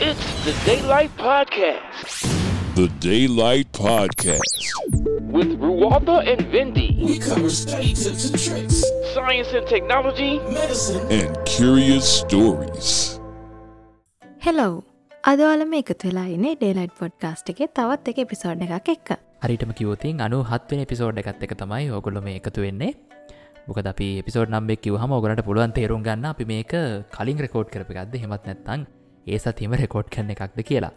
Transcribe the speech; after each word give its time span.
It's 0.00 0.28
the 0.44 0.52
Daylight 0.66 1.10
Podcast 1.18 2.20
The 2.74 2.84
Daylight 3.00 3.68
Podcast. 3.78 4.60
with 5.34 5.50
Ruwalda 5.60 6.14
and 6.30 6.40
Vindy. 6.52 6.86
We 7.00 7.14
cover 7.18 7.50
study 7.50 7.90
tips 7.94 8.24
and 8.28 8.38
tricks, 8.38 8.78
Science 9.14 9.50
and 9.52 9.66
technology. 9.66 10.30
medicine, 10.50 11.02
and 11.16 11.32
curious 11.52 12.06
stories. 12.20 12.92
Hello 14.46 14.68
අදවලම 15.24 15.74
එකතු 15.80 16.04
වෙලා 16.04 16.22
ඉන්නේ 16.36 16.52
daylight 16.60 16.94
podcast 17.00 17.52
එකේ 17.54 17.68
තවත් 17.78 18.14
එක 18.14 18.20
episode 18.24 18.64
එකක් 18.68 18.88
එක්ක 18.94 19.10
හරිටම 19.44 19.74
කිවතින් 19.80 20.22
අනු 20.28 20.38
හත්වෙන 20.52 20.82
episode 20.86 21.20
එකත් 21.24 21.44
එක 21.48 21.52
තමයි 21.64 21.90
ඕගොල්ලොම 21.98 22.30
එකතු 22.38 22.64
වෙන්නේ 22.66 22.92
මොකද 23.68 23.90
අපි 23.92 24.08
පිසෝඩ් 24.28 24.56
නම්බෙක් 24.56 24.82
කිවහම 24.86 25.12
ඔගලට 25.18 25.44
පුළුවන් 25.50 25.76
තේරුම් 25.80 26.08
ගන්න 26.08 26.30
අපි 26.32 26.48
මේක 26.52 26.72
කලින් 27.18 27.44
රෙකෝඩ් 27.46 27.70
කරපගත්ද 27.76 28.18
හෙමත් 28.24 28.48
නැත්තං 28.50 28.88
ඒ 29.26 29.38
සතිම 29.38 29.72
රෙකෝඩ් 29.74 30.08
කරන 30.08 30.30
එකක්ද 30.30 30.60
කියලා. 30.62 30.92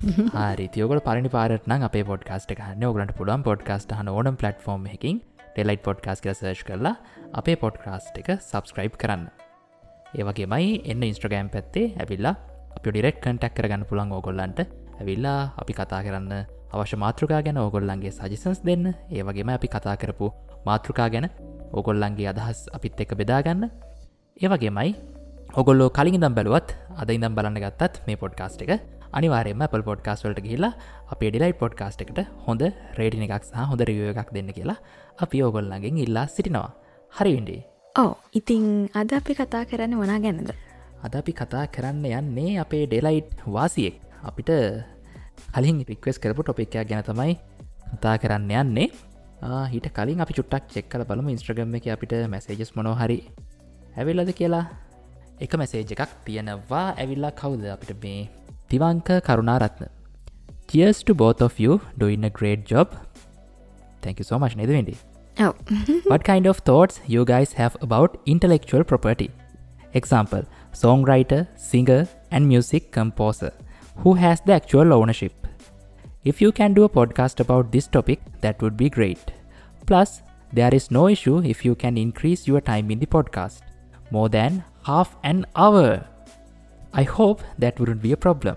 හරිතියෝගල 0.56 1.00
පලනි 1.00 1.30
පාරටන 1.30 1.82
අපේ 1.82 2.04
පොඩ්කාස්ට 2.04 2.52
හන්න 2.56 2.84
ඔගලට 2.84 3.16
පුළුවන් 3.18 3.42
පොඩ්කාස්ට 3.42 3.92
හන 3.92 4.08
ඕනම් 4.08 4.36
පලටෆෝර්ම් 4.36 4.86
එකින් 4.92 5.22
ටෙලයිට් 5.48 5.82
පොඩ්කාස් 5.82 6.20
කර 6.20 6.34
සර්ච් 6.34 6.66
කරලා 6.68 6.94
අපේ 7.32 7.56
පොඩ්කාස්ට 7.56 8.18
එක 8.20 8.28
සබස්ක්‍රයිබ් 8.38 8.98
කරන්න. 9.02 9.24
ඒවගේමයි 10.14 10.82
එන්න 10.84 11.02
ඉන්ස්ට්‍රගෑම් 11.02 11.48
පැත්තේ 11.48 11.94
ඇවිල්ලා 11.96 12.34
අපි 12.76 12.88
ඩිරෙක් 12.90 13.18
කටක් 13.20 13.56
කරගන්න 13.56 13.88
පුළන් 13.90 14.12
ඕගොල්ලන්ට 14.12 14.60
ඇවිල්ලා 15.00 15.40
අපි 15.62 15.72
කතා 15.72 16.02
කරන්න 16.04 16.32
අවශ්‍ය 16.72 16.96
මාතෘකා 16.96 17.40
ගැන 17.42 17.58
ඕගොල්ලන්ගේ 17.58 18.12
සජිසන්ස් 18.12 18.60
දෙන්න. 18.62 18.92
ඒවගේම 19.10 19.50
අපි 19.50 19.68
කතා 19.68 19.96
කරපු 19.96 20.30
මාතෘකා 20.66 21.08
ගැන 21.08 21.28
ඕගොල්ලන්ගේ 21.72 22.28
අදහස් 22.28 22.68
අපිත් 22.72 23.00
එක 23.00 23.16
බෙදාගන්න. 23.16 23.70
ඒවගේමයි 24.36 24.92
ඔගොල්ලෝ 25.60 25.88
කලින් 25.96 26.16
දම් 26.22 26.34
බැලුවත් 26.36 26.70
අද 27.00 27.10
ඉදම් 27.12 27.34
බලන්න 27.36 27.54
ගත්තත් 27.62 27.94
මේ 28.06 28.18
පොඩ්කාස්ට් 28.22 28.62
එක 28.64 28.72
අනිවාරෙන්ම 29.18 29.62
පල් 29.72 29.84
පොඩ්කාස් 29.86 30.20
වලට 30.24 30.42
ගහිලා 30.46 30.72
අපේ 31.12 31.30
ඩිලයි් 31.32 31.54
පොඩ්කාස්ට් 31.62 32.02
එකට 32.04 32.20
හොඳ 32.46 32.62
රේඩින 32.98 33.24
එකක් 33.26 33.46
සහ 33.48 33.62
හොඳ 33.70 33.82
රිය 33.88 34.02
එකක් 34.12 34.30
දෙන්න 34.36 34.50
කියලා 34.56 34.76
අපි 35.24 35.40
ඕගොල්ලගෙන් 35.46 36.02
ඉල්ලා 36.04 36.26
සිටිනවා. 36.34 36.68
හරිවිඩේ 37.12 37.60
ඕ 37.94 38.12
ඉතිං 38.40 38.64
අද 39.00 39.16
අපි 39.20 39.32
කතා 39.40 39.64
කරන්න 39.70 39.96
වනා 40.02 40.20
ගැනද? 40.24 40.52
අද 41.04 41.12
අපි 41.20 41.32
කතා 41.40 41.64
කරන්න 41.74 42.04
යන්නේ 42.20 42.60
අපේ 42.64 42.84
ඩෙලයිට් 42.86 43.48
වාසියෙක්. 43.56 43.96
අපිට 44.28 44.52
කලින් 45.56 45.78
රික්වස් 45.90 46.20
කරපු 46.22 46.44
ටොපික්කයක් 46.44 46.88
ගැන 46.90 47.04
තමයි 47.10 47.32
කතා 47.94 48.16
කරන්න 48.22 48.50
යන්නේ. 48.62 48.88
හිට 49.72 49.88
කලින් 49.96 50.20
අපි 50.20 50.36
චුට්ටක් 50.38 50.68
චෙක් 50.74 50.88
කල 50.92 51.08
බලම 51.10 51.32
ඉස්ට්‍රගම් 51.32 51.78
එක 51.80 51.94
අපිට 51.96 52.12
මැසේජස් 52.34 52.76
මොනොහරි 52.76 53.22
ඇවිල්ලද 53.96 54.32
කියලා 54.40 54.66
එක 55.44 55.52
මැසේජ් 55.60 55.92
එකක් 55.94 56.12
තියෙනවා 56.26 56.86
ඇවිල්ලා 57.02 57.30
කවුද 57.40 57.64
අපිට 57.74 57.92
මේ 58.04 58.16
Thivanka 58.70 59.08
Karunaratne 59.28 59.86
Cheers 60.68 61.02
to 61.08 61.14
both 61.14 61.40
of 61.46 61.60
you 61.60 61.80
doing 61.96 62.24
a 62.24 62.30
great 62.30 62.64
job. 62.66 62.94
Thank 64.02 64.18
you 64.20 64.24
so 64.24 64.38
much, 64.38 64.54
Nedvendi. 64.60 64.94
ඔව 65.46 65.52
what 66.10 66.24
kind 66.24 66.46
of 66.52 66.62
thoughts 66.68 67.00
you 67.14 67.24
guys 67.24 67.52
have 67.60 67.76
about 67.80 68.16
intellectual 68.26 68.84
property? 68.92 69.28
Example 69.92 70.42
songwriter, 70.82 71.40
singer, 71.68 72.02
and 72.30 72.48
music 72.48 72.90
composer. 72.90 73.52
Who 74.02 74.14
has 74.14 74.40
the 74.40 74.54
actual 74.54 74.92
ownership? 74.92 75.34
If 76.24 76.42
you 76.42 76.50
can 76.52 76.74
do 76.74 76.84
a 76.84 76.92
podcast 76.98 77.40
about 77.40 77.70
this 77.70 77.86
topic, 77.86 78.20
that 78.40 78.60
would 78.62 78.76
be 78.76 78.90
great. 78.90 79.30
Plus, 79.86 80.22
there 80.52 80.74
is 80.74 80.90
no 80.90 81.08
issue 81.08 81.38
if 81.44 81.64
you 81.64 81.74
can 81.74 81.96
increase 81.96 82.46
your 82.48 82.60
time 82.60 82.90
in 82.90 82.98
the 82.98 83.06
podcast 83.06 83.60
more 84.10 84.28
than 84.28 84.62
half 84.84 85.10
an 85.24 85.38
hour. 85.56 85.88
I 86.94 87.04
hope 87.16 87.40
that 87.58 87.78
wouldn't 87.80 88.02
be 88.02 88.12
a 88.12 88.20
problem. 88.26 88.56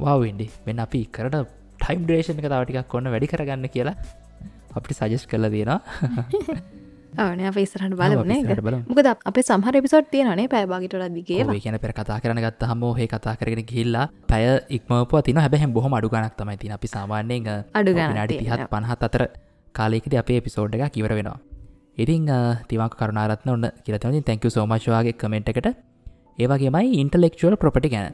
වවන්ඩි 0.00 0.46
මෙන්න 0.66 0.82
අපි 0.84 1.00
කරට 1.16 1.36
time 1.82 2.00
ඩ්‍රේෂණ 2.06 2.38
එක 2.40 2.46
තවටිකක් 2.50 2.88
කොන්න 2.88 3.10
වැඩි 3.14 3.28
කරගන්න 3.32 3.68
කියලා 3.74 3.94
අපිට 4.74 4.96
සජස් 4.98 5.24
කල 5.30 5.46
තියෙනවා 5.54 5.78
ඕන 7.22 7.40
අප 7.44 7.56
ඉස්රහට 7.60 7.92
ඔව්, 7.92 8.00
අපි 8.00 8.62
බලන. 8.66 8.82
මොකද 8.88 9.08
අප 9.30 9.38
සහර 9.42 9.76
පිසොට් 9.84 10.08
තියනේ 10.14 10.48
පැබාගිටල 10.48 11.04
දිගේ 11.18 11.44
කියන 11.64 11.78
පෙර 11.84 11.92
කතා 11.92 12.18
කරන 12.24 12.40
ගත්ත 12.46 12.70
හම 12.70 12.84
හේ 12.98 13.08
කතා 13.14 13.36
කරගෙන 13.36 13.62
ගිල්ලා 13.72 14.06
පැය 14.30 14.44
ඉක්මප 14.78 15.12
තින 15.28 15.36
හැබැ 15.44 15.70
බොහම 15.78 15.94
අඩුගනක් 16.00 16.34
තමයි 16.40 16.56
තින 16.62 16.72
අපි 16.78 16.88
සාමාන්‍යයෙන් 16.88 17.48
අඩු 17.74 17.90
ගණනක් 17.92 18.24
නඩි 18.24 18.38
පිහත්. 18.42 18.68
පණහත් 18.72 19.02
අතර 19.08 19.22
කාලෙකද 19.74 20.14
අපේ 20.22 20.40
පිසෝඩ් 20.40 20.74
එක 20.76 20.92
කිවර 20.96 21.12
වෙනවා 21.18 21.38
ඉතිං 21.98 22.26
තිවක 22.68 22.94
කරුණාරත්න 22.98 23.50
ඔන්න 23.50 23.66
කියලතන 23.84 24.22
තැංක 24.22 24.44
සෝමශවාගේ 24.48 25.12
කමෙන්ට් 25.14 25.48
එකට. 25.48 25.68
ඒවගේමයි 26.38 26.98
ඉන්ටලෙක්චුවල් 27.02 27.56
ප්‍රපටි 27.56 27.88
ගැන. 27.88 28.12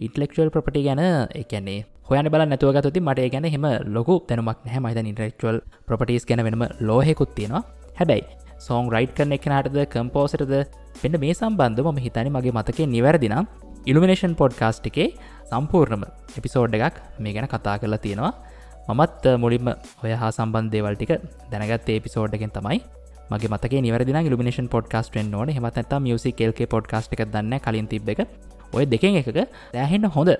ඉන්ටලෙක්චුවල් 0.00 0.50
ප්‍රපටි 0.50 0.82
ගැන 0.82 1.00
එකන්නේ 1.34 1.84
හොයන 2.08 2.28
බල 2.32 2.42
නැතුවගතුති 2.44 3.00
මට 3.00 3.18
ඒ 3.18 3.30
ගැන 3.30 3.46
හෙම 3.46 3.66
ලොකු 3.96 4.14
තැනමක් 4.28 4.58
නැහැ. 4.64 4.80
මහිත 4.80 4.98
ඉන්ටලෙක්චුවල් 5.04 5.58
ප්‍රපටිස් 5.86 6.24
ගැන 6.24 6.44
වෙනම 6.46 6.64
ලෝහෙකුත් 6.80 7.34
තියෙනවා. 7.36 7.62
හැබැයි 7.98 8.24
සෝන් 8.58 8.90
රයිට් 8.90 9.14
කරන 9.16 9.32
එකනටද 9.32 9.78
කම්පෝසටද 9.94 10.52
පෙන්ඩ 11.00 11.20
මේ 11.24 11.34
සම්බන්ධ 11.34 11.84
ම 11.86 11.98
හිතනි 11.98 12.30
මගේ 12.30 12.54
මතකේ 12.58 12.86
නිවැරදිනම් 12.86 13.44
ඉල්ිනේෂන් 13.86 14.34
පොඩ්කාස්ට් 14.34 14.86
එකේ 14.90 15.08
සම්පූර්ණම 15.50 16.04
එපිසෝඩ් 16.38 16.74
එකක් 16.78 16.96
මේ 17.20 17.32
ගැන 17.36 17.46
කතා 17.46 17.76
කරලා 17.82 18.00
තියෙනවා. 18.04 18.32
මමත් 18.88 19.24
අ, 19.26 19.36
මුලින්ම 19.36 19.68
ඔය 20.04 20.12
හා 20.20 20.30
සම්බන්ධයවල්ටික 20.30 21.12
දැනගත් 21.52 21.88
ඒපිසෝඩ් 21.88 22.34
එකෙන් 22.38 22.50
තමයි 22.50 22.78
මගේ 23.30 23.50
මතක 23.52 23.72
නිවරදින 23.86 24.18
ඉල්ිනේෂන් 24.20 24.68
පොඩ්කාස්ට 24.74 25.16
ෙන්න්නවන 25.22 25.50
හමත් 25.56 26.00
මියසි 26.04 26.32
කෙල්ක 26.32 26.60
පොඩ්කාස්ට් 26.74 27.12
එක 27.14 27.22
දන්න 27.32 27.60
කලින් 27.64 27.88
තිබ 27.88 28.08
එක. 28.08 28.20
ඔය 28.72 28.84
දෙකෙන් 28.86 29.18
එකක 29.20 29.28
දැහෙන්න 29.74 30.08
හොඳ 30.16 30.30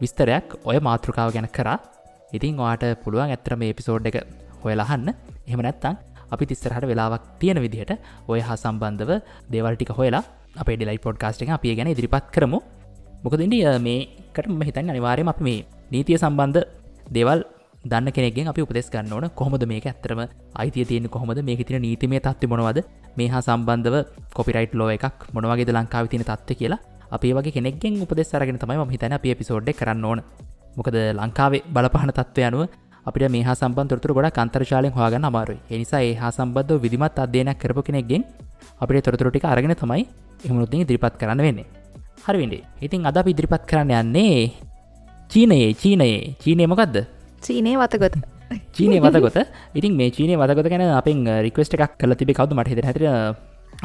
විස්තරයක් 0.00 0.58
ඔය 0.64 0.78
මාතෘකාව 0.80 1.32
ගැන 1.36 1.48
කරා. 1.56 1.78
ඉතින් 2.32 2.56
වාට 2.56 2.84
පුළුවන් 3.04 3.32
ඇත්තර 3.32 3.56
මේ 3.56 3.72
එපිසෝඩ් 3.74 4.08
එක 4.10 4.16
හොයලහන්න 4.64 5.08
එහෙම 5.48 5.60
නැත්තං 5.66 5.96
අපි 6.32 6.44
තිස්සරහට 6.46 6.88
වෙලාවක් 6.90 7.22
තියෙන 7.40 7.60
විදිහට 7.64 7.92
ඔය 8.28 8.40
හා 8.40 8.56
සම්බන්ධව 8.56 9.10
දේවල්ටික 9.52 9.92
හොයලා 9.98 10.24
අප 10.56 10.68
ඩෙලයි 10.68 11.00
පොඩ්කාස්ට 11.06 11.42
එක 11.44 11.54
අපිය 11.56 11.74
ගැන 11.76 11.88
ඉදිරිපත් 11.88 12.28
කරමු. 12.34 12.60
මොකදඩ 13.24 13.54
මේකට 13.80 14.46
හිතන් 14.68 14.90
අනිවාරයම 14.92 15.28
අප 15.28 15.40
මේ 15.40 15.64
නීතිය 15.92 16.18
සම්බන්ධ 16.18 16.60
දේවල් 17.08 17.40
දන්න 17.84 18.12
කෙනෙගෙන් 18.12 18.48
අපි 18.48 18.62
උපදෙස් 18.62 18.90
ගන්න 18.90 19.12
ඕන. 19.12 19.30
කොහොමද 19.30 19.64
මේක 19.66 19.86
ඇත්තරම 19.86 20.20
අයිතිය 20.54 20.84
තියෙන 20.84 21.08
කොහොමද 21.08 21.38
මේක 21.42 21.66
තින 21.66 21.82
නීතිමේ 21.82 22.20
තත්ව 22.20 22.50
මොනවද? 22.50 22.82
මේ 23.16 23.28
හා 23.28 23.40
සම්බන්ධව 23.40 23.96
කොපිරයිට් 24.34 24.74
ලෝ 24.74 24.90
එකක් 24.90 25.30
මොනවගේ 25.34 25.72
ලංකාව 25.72 26.08
තින 26.08 26.24
තත්ව 26.24 26.58
කියලා 26.60 26.80
අපේ 27.10 27.32
වගේ 27.32 27.54
කෙනෙක්ගෙන් 27.56 28.02
උපදෙස් 28.04 28.34
අරගෙන 28.34 28.58
තමයි 28.58 28.78
ම 28.78 28.90
හිතන 28.90 29.12
අප 29.12 29.26
පිසෝඩ් 29.40 29.70
කරන්න 29.80 30.04
ඕන. 30.04 30.20
මොකද 30.76 30.96
ලංකාවේ 31.18 31.62
බලපහන 31.74 32.12
තත්වය 32.18 32.42
අනුව 32.48 32.62
අපිට 33.06 33.30
මේ 33.34 33.42
හා 33.48 33.56
සම්බන්තොරතුර 33.60 34.12
ගොඩ 34.12 34.30
කන්තර්ශාලෙන් 34.38 34.92
හවාගන්න 34.92 35.28
අමාරුයි. 35.30 35.60
එනිසා 35.70 36.02
ඒ 36.02 36.14
හා 36.14 36.30
සම්බන්ධ 36.30 36.80
විදිමත් 36.84 37.18
අධ්‍යයනයක් 37.24 37.58
කරපු 37.62 37.82
කෙනෙක්ගෙන් 37.82 38.22
අපිට 38.80 39.04
තොරතුරටික 39.06 39.44
අරගෙන 39.44 39.74
තමයි 39.82 40.04
එහමුණුත්තින් 40.44 40.82
ඉදිරිපත් 40.84 41.14
කරන්න 41.20 41.40
වෙන්නේ. 41.46 41.66
හරිවිඩේ 42.26 42.62
ඉතින් 42.86 43.06
අද 43.08 43.16
අපි 43.16 43.30
ඉදිරිපත් 43.34 43.64
කරන්න 43.70 43.90
යන්නේ 44.00 44.52
චීනයේ. 45.30 45.70
චීනයේ. 45.80 46.36
චීනය 46.42 46.66
මොකක්ද 46.66 47.17
චීනය 47.42 47.72
වතගොත. 47.80 48.14
චීනය 48.74 48.98
වතගොත. 49.00 49.38
ඉතින් 49.74 49.92
මේ 49.96 50.10
චීනය 50.10 50.34
වතගොත 50.36 50.68
ගැන 50.72 50.84
අපෙන් 50.92 51.22
uh, 51.26 51.38
රික්වස්ට 51.46 51.76
එකක් 51.76 51.94
කල 52.00 52.14
තිබේ 52.14 52.34
කවද? 52.34 52.52
මට 52.54 52.84
හැට 52.88 53.02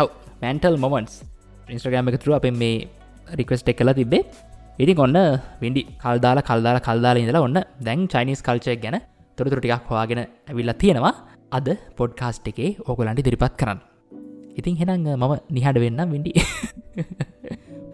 ඔව 0.02 0.10
මැන්ටල් 0.42 0.78
මොමන්ස් 0.78 1.22
ඉන්ස්ට්‍රගෑම 1.70 2.10
එකතුර 2.12 2.36
අපෙන් 2.40 2.58
මේ 2.58 2.88
රික්වස්ට 3.40 3.70
එක් 3.70 3.80
කලා 3.82 3.94
තිබේ 3.94 4.24
ඉතින් 4.80 5.04
ඔන්න 5.06 5.18
විඩි 5.62 5.84
කල්දාල 6.04 6.42
කල්දාල 6.42 6.80
කල්දාල 6.88 7.22
ඉඳලා 7.22 7.46
ඔන්න 7.48 7.60
දැන් 7.88 8.08
චයිනිස් 8.08 8.42
කල්චය 8.42 8.76
ගැන 8.78 8.98
තොරතුර 9.38 9.60
ටිකක් 9.60 9.90
හවාගෙන 9.90 10.24
ඇවිල්ලා 10.50 10.80
තියෙනවා. 10.82 11.14
අද 11.52 11.68
පොඩ්කාස්ට් 11.98 12.48
එකේ 12.52 12.70
ඕගලන්ට 12.88 13.22
දිරිපත් 13.22 13.56
කරන්න. 13.60 13.80
ඉතින් 14.60 14.76
හෙනං 14.80 15.08
uh, 15.08 15.18
මම 15.18 15.34
නිහඩ 15.56 15.78
වෙන්න 15.84 16.02
විඩි 16.14 16.34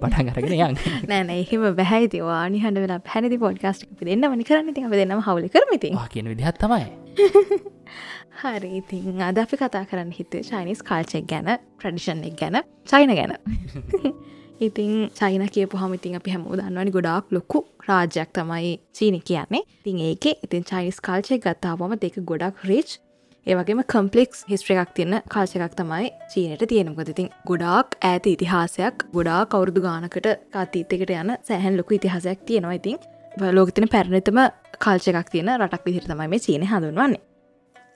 පටන් 0.02 0.32
අරගෙන 0.32 0.54
යන් 0.56 0.78
නෑන 1.10 1.30
එහෙම 1.34 1.66
බැහැති 1.76 2.22
වානි 2.26 2.62
හඬ 2.64 2.84
වෙලා 2.86 3.00
පැනති 3.10 3.40
පොඩ්කාස්ට් 3.44 3.86
දෙන්න 4.02 4.26
මනි 4.28 4.48
කරන්න 4.50 4.76
ති 4.76 4.86
අප 4.86 4.96
දෙන්නම 5.00 5.24
හවලි 5.28 5.52
කරමති 5.56 5.92
කියන 6.14 6.32
විදිහත් 6.32 6.60
තමයි. 6.64 6.88
හරි 8.42 8.72
ඉතින් 8.78 9.22
අද 9.22 9.38
අපි 9.38 9.58
කතා 9.58 9.84
කරන්න 9.86 10.12
හිතේ 10.14 10.44
චයිනිස් 10.44 10.82
කාල්චෙක් 10.84 11.28
ගැන 11.28 11.50
ප්‍රඩිෂන් 11.80 12.24
එක් 12.24 12.38
ගැන 12.42 12.62
චයින 12.88 13.12
ගැන. 13.12 13.36
ඉතින් 14.68 14.94
චයින 15.12 15.44
කියපු 15.50 15.78
හමිතින් 15.78 16.16
අපි 16.16 16.32
හැමෝ 16.32 16.56
දන්නවනි 16.56 16.96
ගොඩාක් 16.98 17.32
ලොකු 17.32 17.66
රාජ්‍යයක් 17.88 18.32
තමයි 18.34 18.74
චීන 18.94 19.20
කියන්නේ. 19.24 19.64
තින් 19.84 20.00
ඒක 20.02 20.26
ඉතින් 20.40 20.64
චයිනිස් 20.64 21.00
කාල්චය 21.02 21.40
ගත්තාවම 21.40 22.00
දෙක 22.02 22.20
ගොඩක් 22.24 22.66
රිච් 22.66 23.00
ඒවගේම 23.50 23.80
කම්පලෙක්ස් 23.92 24.44
හිස්ට්‍ර 24.50 24.76
එකක් 24.76 24.92
තියන්න 24.98 25.16
කාල්ච 25.34 25.54
එකක් 25.58 25.76
තමයි 25.78 26.10
චීනයට 26.32 26.66
තියෙනකොද 26.72 27.08
ඉතින් 27.14 27.30
ගොඩාක් 27.50 27.96
ඇත 28.10 28.28
ඉතිහාසයක් 28.32 29.06
ගොඩා 29.16 29.40
කවුරුදු 29.54 29.82
ගානකට 29.86 30.28
කාතීතකට 30.54 31.14
යන 31.16 31.32
සෑහන් 31.48 31.80
ලොකු 31.80 31.98
ඉතිහාසයක් 31.98 32.44
තියෙනවා. 32.50 32.78
ඉතින් 32.78 33.00
ලෝකතින 33.58 33.90
පැරණතම 33.96 34.40
කාල්ච 34.80 35.10
එකක් 35.12 35.32
තියෙන 35.34 35.50
රටක් 35.56 35.88
විදිර 35.88 36.06
තමයි 36.06 36.30
මේ 36.34 36.44
චීන 36.46 36.68
හඳුන්වන්නේ. 36.72 37.22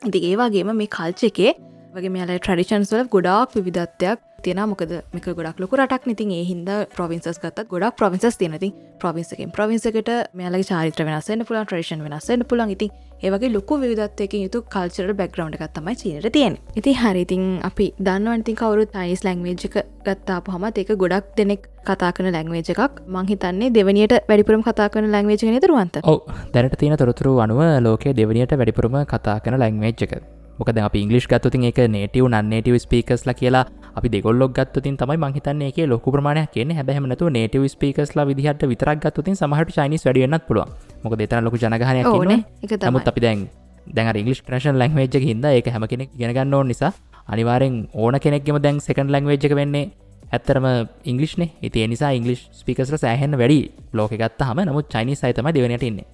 ඉති 0.08 0.24
ඒවාගේම 0.30 0.74
මේ 0.74 0.92
කල්ච 0.98 1.30
එකේ 1.30 1.54
වගේ 1.94 2.14
මෙයාල 2.16 2.34
ට්‍රඩිෂන්ස් 2.36 2.94
වල 2.94 3.12
ගොඩාක් 3.16 3.54
විධත්වයක් 3.60 4.26
තියෙන 4.46 4.62
මොකද 4.70 4.94
මේක 5.14 5.30
ගොඩක් 5.40 5.64
ලොකු 5.64 5.80
රටක් 5.80 6.12
ඉතින් 6.14 6.36
ඒ 6.38 6.44
හින්ද 6.52 6.70
ප්‍රවින්සස් 6.98 7.42
ගත් 7.44 7.66
ගොඩක් 7.72 7.98
ප්‍රවින්සස් 8.00 8.38
තියනති 8.42 8.70
ප්‍රවින්සකින් 9.02 9.56
ප්‍රවින්සකට 9.58 10.14
මේලගේ 10.34 10.70
චාරිත්‍ර 10.72 11.08
වෙනස්සන්න 11.10 11.48
පුළන් 11.50 11.66
ට්‍රේෂන් 11.66 12.06
වෙනස්සන්න 12.08 12.48
පුළන් 12.52 12.76
ඉතින් 12.76 12.94
ඒවගේ 13.24 13.54
ලොකු 13.56 13.80
විදත්වයක 13.82 14.34
යුතු 14.38 14.64
කල්චර 14.74 15.14
බැක්ග්‍රවන්් 15.20 15.56
එකක් 15.58 15.76
තමයි 15.76 15.96
චීනට 16.02 16.32
තියෙන 16.38 16.58
ඉති 16.76 16.94
හරිඉතින් 17.02 17.46
අපි 17.64 17.88
දන්නවන්තින් 18.00 18.60
කවරු 18.62 18.88
යිස් 19.04 19.24
ලැංවේජ්ක 19.28 19.78
ගත්තාපු 20.06 20.56
හමත් 20.56 20.78
ඒක 20.78 20.92
ගොඩක් 20.98 21.32
දෙනෙක් 21.38 21.70
කතා 21.84 22.12
කන 22.12 22.32
ලැංවේජ 22.32 22.72
එකක්. 22.74 23.02
මංහිතන්නේ 23.08 23.72
දෙවනියට 23.72 24.16
වැඩිපුරම් 24.30 24.64
කතා 24.64 24.90
කන 24.90 25.12
ලැංවේජ 25.12 25.44
නතුරුවන්ත 25.50 26.04
ඔව. 26.04 26.20
දැනට 26.54 26.78
තියෙන 26.78 26.98
තොරතුරු 26.98 27.40
අනුව 27.40 27.60
ලෝකයේ 27.82 28.14
දෙවනියට 28.14 28.54
වැඩිපුරම 28.54 28.96
කතා 29.06 29.40
කන 29.40 29.60
ලැංවේජ් 29.60 30.04
එක. 30.08 30.14
මොකද 30.60 30.78
අප 30.80 30.96
ඉංගලිස් 30.96 31.26
ගත්තුතින් 31.26 31.66
එක 31.66 31.80
නේටව 31.90 32.28
නන්නේටව 32.30 32.78
ස්පීකස්ල 32.78 33.34
කියලා 33.34 33.66
අපි 33.94 34.08
දෙගොල්ලොක් 34.10 34.52
ගත්තුතින් 34.54 34.96
තමයි 34.98 35.18
මහිතන්නේ 35.18 35.70
එක 35.70 35.78
ලොකු 35.88 36.12
ප්‍රමාණයක් 36.12 36.52
කියන 36.54 36.72
හැබැහමනතු 36.74 37.30
නේටව 37.30 37.66
ස්පීකස්ලා 37.68 38.26
විදිහට 38.26 38.64
විතරක් 38.66 38.98
ගත්තුතින් 39.04 39.36
සමහට 39.36 39.76
චයිනිස් 39.78 40.06
වැඩියන්නත් 40.06 40.46
පුළුව 40.48 40.70
මොක 41.04 41.14
දෙතන 41.16 41.44
ලොකු 41.46 41.58
ජනගහනයක් 41.58 42.08
ඕන. 42.08 42.32
එක 42.64 42.72
නමුත් 42.82 43.08
අපි 43.08 43.22
දැන් 43.22 43.50
දැන් 43.88 44.16
ඉංගලිස් 44.16 44.42
ක්‍රේෂන් 44.42 44.78
ලැංවේජ් 44.82 45.10
හිද 45.20 45.46
එක 45.46 45.68
හැම 45.68 45.86
කෙනෙක් 45.88 46.10
ගෙනගන්න 46.18 46.54
ඕන 46.54 46.68
නිසා 46.68 46.94
අනිවාරෙන් 47.28 47.76
ඕන 47.94 48.20
කෙනෙක්ගෙම 48.20 48.58
දැන් 48.62 48.80
සකන් 48.80 49.12
ලැංවේජ් 49.12 49.46
එක 49.46 49.56
වෙන්නේ 49.56 49.92
ඇත්තරම 50.34 50.66
ඉංගලිෂ්නේ 51.06 51.50
ඉති 51.62 51.88
නිසා 51.88 52.12
ඉංගලිස් 52.12 52.42
පිකස්ල 52.66 52.98
සෑහන්න 52.98 53.38
වැඩි 53.38 53.60
ලෝක 53.94 54.12
ගත්ත 54.14 54.42
හම 54.42 54.66
නමුත් 54.66 54.90
චයිනි 54.90 55.16
සයිතම 55.16 55.48
දෙවනට 55.50 55.84
ඉන්නේ. 55.84 56.06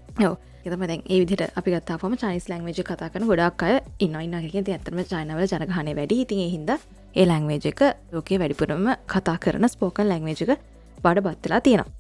එතම 0.66 0.82
දැන් 0.84 1.02
ඒ 1.08 1.20
විදිට 1.22 1.44
අපි 1.56 1.70
ගත්තාපම 1.72 2.16
චයිස් 2.20 2.50
ලංවේජ 2.52 2.84
කතා 2.84 3.10
කන 3.10 3.28
ගොඩක් 3.30 3.64
අය 3.64 3.76
ඉන්නයින්නක 4.00 4.56
ඇතරම 4.70 5.00
චයිනවල 5.12 5.46
ජනගහන 5.46 5.94
වැඩි. 6.00 6.16
ඉතින් 6.24 6.50
හිද 6.56 6.72
ඒ 7.16 7.26
ලැංවේජ 7.26 7.68
එක 7.68 7.82
ලෝකේ 8.12 8.40
වැඩිපුරම 8.40 8.90
කතා 9.08 9.38
කරන 9.38 9.68
ස්පෝකල් 9.68 10.08
ලැංවේජක 10.08 10.52
බඩ 10.98 11.24
බත්තලා 11.26 11.62
තියෙනවා. 11.62 11.94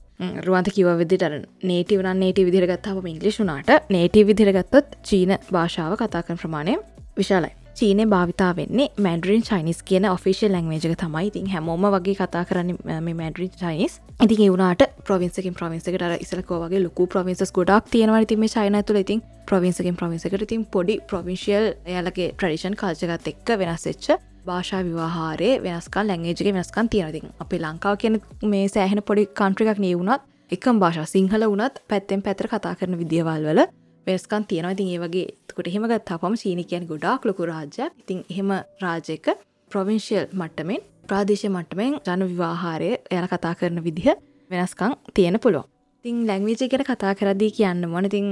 රුවන්ත 0.46 0.70
කිව 0.70 0.88
විදිට 0.98 1.24
නේටව 1.64 2.02
නේට 2.16 2.40
විදිරගත්තාව 2.40 3.06
ඉංගලිෂුනාට 3.06 3.72
නේටව 3.90 4.28
විදිරගත්තොත් 4.28 5.00
චීන 5.04 5.38
භාෂාව 5.50 5.96
කතා 5.98 6.24
කරන 6.24 6.38
ප්‍රමාණය 6.38 6.76
විශාලයි. 7.18 7.54
චීනය 7.76 8.06
භාවිතා 8.08 8.52
වෙන්නේ 8.56 8.90
මැඩරින් 8.98 9.44
චයිනිස් 9.44 9.80
කියන 9.84 10.06
ඔෆිසිල් 10.08 10.52
ලැංවේජක 10.52 10.96
තමයි. 10.98 11.26
ඉතින් 11.28 11.48
හැමෝම 11.48 11.88
වගේ 11.90 12.16
කතා 12.16 12.44
කරන්න 12.46 12.78
මේ 13.00 13.16
මැඩරින් 13.16 13.52
චයිනිස් 13.54 14.00
ඉතින් 14.20 14.42
ඒවුණට 14.42 14.84
ප්‍රවින්සකින් 15.02 15.54
ප්‍රවින්සකට 15.54 16.02
ඉසලකෝ 16.18 16.58
වගේ 16.60 16.82
ලොකු 16.84 17.08
ප්‍රවින්සස් 17.08 17.54
ගොඩක් 17.54 17.86
තියෙනවා 17.90 18.26
තිම 18.26 18.44
චයින 18.46 18.78
තුළ 18.84 18.98
ඉතින් 18.98 19.22
ප්‍රවින්සකින් 19.46 19.96
ප්‍රවින්සකට 19.96 20.42
ඉතින් 20.42 20.66
පොඩි 20.68 20.98
ප්‍රවින්ශියල් 21.08 21.70
එයාලගේ 21.86 22.28
ට්‍රඩිෂන් 22.34 22.76
කාල්චගත් 22.76 23.32
එක්ක 23.32 23.54
වෙනස්සෙච්ච 23.62 24.10
භාෂා 24.50 24.82
විවාහාරය 24.84 25.50
වෙනස්කල් 25.64 26.06
ලැංගේජක 26.08 26.50
වෙනස්කන් 26.50 26.90
තියෙනතින් 26.94 27.28
අපි 27.40 27.58
ලංකාව 27.60 27.96
කියන 28.02 28.16
මේ 28.46 28.66
සෑහෙන 28.70 29.02
පොඩි 29.04 29.26
කන්ට්‍රිකක් 29.40 29.82
නියවුණත් 29.86 30.28
එකම් 30.52 30.80
භාෂා 30.80 31.08
සිංහල 31.08 31.44
වනත් 31.46 31.76
පැත්තෙන් 31.90 32.22
පැතර 32.22 32.48
කතා 32.48 32.74
කරන 32.76 32.96
විදිියවල් 33.02 33.44
වල 33.48 33.62
වෙනස්කන් 34.08 34.44
තියෙනවා. 34.44 34.74
ඉතින් 34.76 34.88
ඒ 34.94 35.00
වගේ 35.00 35.26
කොට 35.52 35.68
එහෙම 35.68 35.86
ගත්තාපම 35.92 36.36
චීනි 36.36 36.64
කියන 36.64 36.88
ගොඩාක් 36.92 37.26
ලොකු 37.26 37.46
රාජ්‍යයක්. 37.46 37.92
ඉතින් 38.02 38.20
එහෙම 38.32 38.50
රාජයක 38.84 39.28
ප්‍රවිංශියල් 39.72 40.26
මට්ටමෙන් 40.34 40.82
ප්‍රාදේශය 41.10 41.48
මට්ටමෙන් 41.50 42.00
ජන 42.08 42.26
විවාහාරය 42.32 42.90
යන 43.12 43.28
කතා 43.28 43.54
කරන 43.60 43.84
විදිහ 43.86 44.08
වෙනස්කං 44.52 44.94
තියෙන 45.14 45.38
පුළුවන්. 45.40 45.68
තින් 46.06 46.16
ලැංවේජ 46.28 46.70
ගැන 46.72 46.86
කතා 46.86 47.14
කරදී 47.16 47.52
කියන්න 47.52 47.90
මොන 47.90 48.10
තින් 48.10 48.28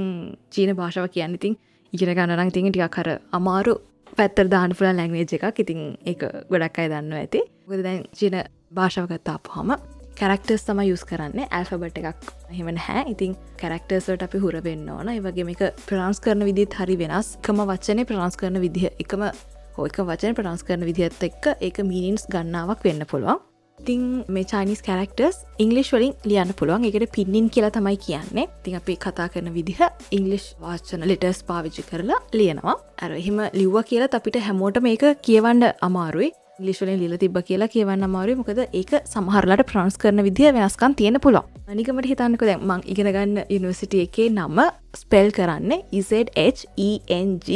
චීන 0.50 0.70
භාෂාව 0.76 1.08
කියන්න 1.14 1.34
ඉතින් 1.34 1.54
ඉගෙන 1.92 2.10
ගන්නරං 2.10 2.50
තින් 2.50 2.68
ටික 2.68 2.90
කර 2.90 3.08
අමාරු 3.32 3.74
පැත්තර 4.16 4.48
දාන 4.50 4.74
පුලා 4.78 4.94
ලැංවේජ 4.96 5.34
එකක්. 5.36 5.60
ඉතින් 5.64 5.80
එක 6.06 6.24
ගොඩක් 6.50 6.78
අයි 6.78 6.88
දන්න 6.92 7.12
ඇති. 7.20 7.40
ගොද 7.68 7.82
දැන් 7.86 8.04
චීන 8.18 8.36
භාෂාව 8.74 9.08
ගත්තාපු 9.10 9.50
හම 9.56 9.76
කැරක්ටර්ස් 10.20 10.64
තම 10.66 10.80
යුස් 10.82 11.04
කරන්න. 11.10 11.44
ඇල්ෆබට 11.50 11.98
එකක් 12.02 12.32
හෙමන 12.58 12.80
හැ 12.86 13.04
ඉතින් 13.14 13.36
කැරක්ටර්ස්වට 13.60 14.26
අපි 14.28 14.38
හුරවෙන්න 14.44 14.88
ඕන. 14.94 15.08
ඒවගේ 15.08 15.46
මේක 15.50 15.62
ප්‍රාන්ස් 15.88 16.20
කරන 16.20 16.44
විදිත් 16.48 16.74
හරි 16.80 16.96
වෙනස්. 17.02 17.36
කම 17.42 17.62
වච්චනය 17.70 18.06
ප්‍රාන්ස් 18.10 18.36
කරන 18.36 18.60
විදිහ 18.64 18.90
එකම 19.04 19.28
හෝක 19.76 20.00
වචන 20.10 20.34
ප්‍රාන්ස් 20.34 20.66
කරන 20.66 20.82
විදිහත් 20.88 21.22
එක්ක 21.30 21.54
ඒක 21.60 21.78
මීනින්ස් 21.92 22.26
ගන්නාවක් 22.32 22.82
වෙන්න 22.84 23.06
පුළුවන්. 23.06 23.47
තිං 23.86 24.24
මේ 24.28 24.44
චයිනිස් 24.44 24.82
කැරක්ටර්ස් 24.88 25.36
ඉංගලිස් 25.58 25.92
වලින් 25.92 26.14
ලියන්න 26.24 26.52
පුළුවන්. 26.58 26.84
එකට 26.84 27.12
පින්නින් 27.12 27.50
කියලා 27.50 27.70
තමයි 27.70 27.96
කියන්නේ. 28.06 28.48
තින් 28.64 28.74
අපි 28.80 28.96
කතා 28.96 29.28
කරන 29.28 29.54
විදිහ 29.54 29.80
ඉංගලිෂ් 30.10 30.46
වාචන 30.60 31.06
ලෙටස් 31.10 31.42
පාවිච්චි 31.50 31.82
කරලා 31.90 32.20
ලියනවා. 32.32 32.76
ඇර 33.02 33.12
එහෙම 33.12 33.38
ලිව්ව 33.60 33.76
කියලා 33.90 34.10
අපිට 34.20 34.36
හැමෝට 34.48 34.82
මේක 34.82 35.02
කියවන්ඩ 35.22 35.64
අමාරුයි. 35.88 36.30
ලිස්වලින් 36.66 36.98
ලිල 37.00 37.16
තිබ 37.22 37.36
කියලා 37.48 37.70
කියවන්න 37.74 38.02
අමාරුව 38.08 38.36
මොකද 38.40 38.60
ඒක 38.72 38.90
සමහරලට 39.12 39.62
ප්‍රන්ස් 39.70 39.96
කරන 40.02 40.22
විදිහ 40.26 40.50
වෙනස්කන් 40.56 40.92
තියෙන 41.00 41.16
පුළො 41.26 41.42
අනිකමට 41.70 42.10
හිතන්නක 42.10 42.42
දැ 42.50 42.58
මං 42.58 42.80
ඉගෙනගන්න 42.92 43.36
යනිවසිටිය 43.46 44.02
එකේ 44.08 44.28
නම 44.30 44.58
ස්පෙල් 45.02 45.28
කරන්න 45.38 45.70
ඉZHENG 46.00 47.48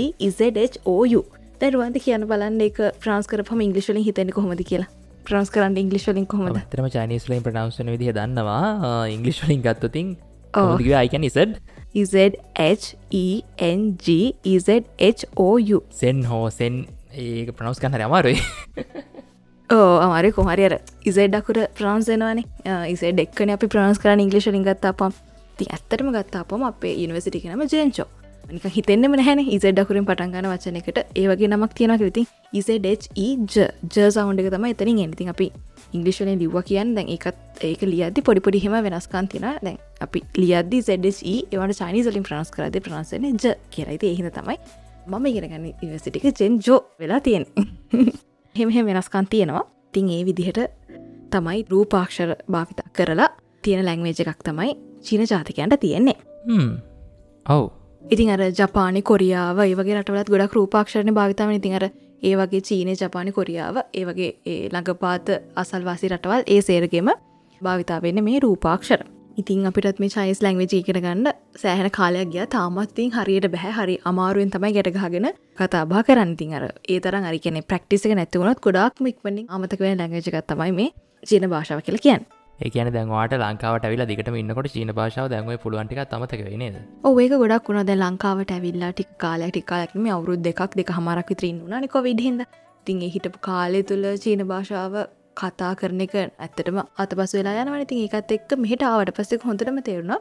දැරුවන්ද 1.62 1.96
කියන්න 2.04 2.26
බලන්න 2.30 2.62
එක 2.70 2.78
ප්‍රන්ස් 3.02 3.26
කරම 3.30 3.60
ඉංගලිශලින් 3.66 4.04
හිතෙන 4.06 4.30
කොහොමද 4.34 4.62
කියලා. 4.70 5.01
ප්‍රන්ස් 5.22 5.50
කරන්න 5.50 5.76
ඉංගලිශලින් 5.76 6.26
කොහොමද? 6.26 6.58
තරම 6.70 6.88
චනිස්ලින් 6.88 7.42
ප්‍රනවසන 7.42 7.90
විදිහ 7.94 8.12
දන්නවා. 8.12 9.06
ඉංගලිශ්ලින් 9.08 9.62
ගත්තුතින් 9.62 10.16
අයිකන් 10.94 11.24
ඉසඩ් 11.24 11.58
EZHENG 12.64 14.06
සෙන් 15.92 16.24
හෝ 16.24 16.44
සෙන් 16.50 16.86
ඒක 17.14 17.52
ප්‍රනවස් 17.56 17.80
කන්න 17.80 18.06
අමාරුයි. 18.08 18.38
ඕ 19.70 19.92
අමාර 19.98 20.24
කොහරිර 20.38 20.72
ඉසෙඩ්ඩකුර 21.04 21.58
ප්‍රාන්සෙනවානේ 21.78 22.80
ඉසේ 22.88 23.12
ඩෙක්කන 23.12 23.54
අපි 23.56 23.66
ප්‍රාන්ස් 23.66 23.98
කරන 23.98 24.24
ඉංගලිශලින් 24.24 24.64
ගත්තාපම් 24.64 25.12
ති 25.58 25.64
ඇත්තටම 25.76 26.10
ගත්තාපම 26.16 26.62
අපේ 26.64 26.94
ඉනිවසිටිකනම 27.04 27.62
ජේංචෝ 27.74 28.08
නික 28.50 28.64
හිතෙන්න්නම 28.68 29.14
හැන 29.20 29.42
ඉසෙඩ්ඩකුරින් 29.46 30.06
පටන්ගන 30.08 30.48
වචන 30.50 30.80
එකට 30.80 30.98
ඒවගේ 31.14 31.48
නමක් 31.48 31.72
තියෙන 31.74 31.94
කෘති 31.98 32.24
ඉසෙඩ් 32.52 32.86
ජ 32.86 34.08
සවන්් 34.08 34.42
එක 34.42 34.50
තම 34.50 34.66
එතනින් 34.70 35.02
එනිතින් 35.04 35.32
අපි 35.34 35.50
ඉංගලිශලෙන් 35.92 36.38
ලිව්ව 36.38 36.58
කියන්න 36.64 36.94
දැන් 36.96 37.12
එකත් 37.16 37.62
ඒක 37.62 37.82
ලියද්දි 37.84 38.22
පොඩිපොඩිහෙම 38.22 38.76
වෙනස්කාන් 38.80 39.28
තින 39.28 39.48
දැන් 39.60 39.78
අපි 40.00 40.24
ලියද්දි 40.36 40.82
සෙඩ්හි 40.82 41.36
ඒවට 41.52 41.80
චයිනිසලින් 41.80 42.26
ප්‍රනස් 42.28 42.50
කරද 42.50 42.80
ප්‍රන්සන 42.80 43.30
ජ 43.34 43.56
කියරයිති 43.70 44.12
එහිද 44.12 44.30
තමයි 44.32 44.58
මම 45.06 45.26
ඉගෙනගන්න 45.26 45.72
ඉවසිටික 45.82 46.28
ජෙන් 46.34 46.60
ජෝ 46.60 46.80
වෙලා 46.98 47.20
තියෙන 47.20 47.46
හෙමහෙම 48.54 48.86
වෙනස්කන් 48.86 49.26
තියෙනවා. 49.26 49.64
තින් 49.92 50.08
ඒ 50.08 50.24
විදිහට 50.24 50.58
තමයි 51.30 51.64
රූපාක්ෂර 51.70 52.30
භාවිතා 52.50 52.88
කරලා 52.92 53.28
තියෙන 53.62 53.84
ලැංවේජ 53.86 54.20
එකක් 54.22 54.42
තමයි 54.44 54.72
චීන 55.00 55.22
ජාතිකයන්ට 55.22 55.80
තියෙන්නේ. 55.80 56.16
ඔව්. 57.46 57.81
ඉතින් 58.04 58.30
අර 58.30 58.40
ජපානි 58.52 59.02
කොරියාව 59.02 59.58
ඒවගේ 59.60 59.96
රටවලත් 59.96 60.28
ගොඩක් 60.28 60.54
රූපාක්ෂරණ 60.54 61.14
භාවිතාව 61.14 61.52
ඉතින් 61.52 61.74
අර 61.74 61.84
ඒ 62.22 62.34
වගේ 62.36 62.60
චීනය 62.60 62.94
ජපානි 62.94 63.32
කොරියාව 63.32 63.76
ඒ 63.92 64.04
වගේ 64.04 64.30
ඒ 64.46 64.68
ළඟපාත 64.68 65.30
අසල්වාසි 65.56 66.08
රටවල් 66.08 66.42
ඒ 66.46 66.60
සේරගෙම 66.60 67.10
භාවිතාවන්න 67.60 68.24
මේ 68.24 68.40
රූපාක්ෂර. 68.40 69.00
ඉතින් 69.36 69.66
අපිටත් 69.66 69.98
මේ 69.98 70.08
චයිස් 70.08 70.42
ලැංවේජ 70.42 70.74
ඉගෙන 70.74 71.00
ගන්න 71.00 71.30
සෑහන 71.56 71.90
කාලයක් 71.90 72.28
ගිය. 72.28 72.44
තාමත්තින් 72.48 73.12
හරියට 73.12 73.48
බැහැ. 73.48 73.72
හරි 73.72 73.96
අමාරුවෙන් 74.04 74.50
තමයි 74.50 74.72
ගැටගාගෙන 74.76 75.30
කතාබා 75.58 76.02
කරන්තින් 76.02 76.54
අර 76.54 76.64
ඒ 76.88 77.00
තරම් 77.00 77.24
අරි 77.24 77.38
කියන 77.38 77.62
ප්‍රක්ටිසික 77.64 78.14
නැතිවුණත් 78.14 78.60
ගොඩක් 78.60 79.00
මික්වනින් 79.00 79.46
අමතකව 79.48 79.88
ලැංගජගත් 79.94 80.46
තමයි 80.46 80.72
මේ 80.72 80.90
චීන 81.26 81.50
භාෂාව 81.50 81.80
කියල 81.80 81.98
කියන්න. 81.98 82.41
ඒකන 82.60 82.90
දැන්වාට 82.94 83.34
ලංකාවට 83.36 83.86
ඇවිලා 83.86 84.06
දිගට 84.10 84.28
ඉන්නකොට 84.40 84.68
චීන 84.74 84.90
භාෂාව 84.98 85.28
දැන්ව 85.32 85.52
පුළුවන්ටික 85.62 86.00
තමතක 86.10 86.42
නේද? 86.62 86.76
ඕඒක 87.04 87.32
ගොඩක් 87.42 87.68
වුණ. 87.68 87.86
දැ 87.88 87.96
ලංකාවට 87.96 88.52
ඇවිල්ලා 88.56 88.90
ටික් 88.92 89.10
කාලයක් 89.18 89.52
ටික් 89.52 89.66
කාලක්ම 89.70 90.06
අවුරුද් 90.16 90.44
දෙකක් 90.48 90.76
දෙක 90.80 90.92
හමරක් 90.96 91.32
විතරින් 91.32 91.58
වුණනිකො 91.64 92.04
විඩහිද 92.06 92.44
තින් 92.86 93.00
හිටපු 93.14 93.40
කාලය 93.48 93.80
තුළ 93.90 94.06
චීන 94.24 94.44
භාෂාව 94.52 94.94
කතා 95.36 95.72
කරන 95.80 96.04
එක 96.06 96.14
ඇත්තටම 96.18 96.78
අත 97.04 97.16
පස් 97.18 97.34
වෙලා 97.38 97.64
යනවන 97.64 97.82
ඉතින් 97.86 98.04
එකත් 98.06 98.36
එක්ක 98.38 98.54
මෙහට 98.66 98.86
ආවට 98.90 99.14
පස්සෙක් 99.18 99.48
හොඳටම 99.48 99.82
තේරුණා. 99.88 100.20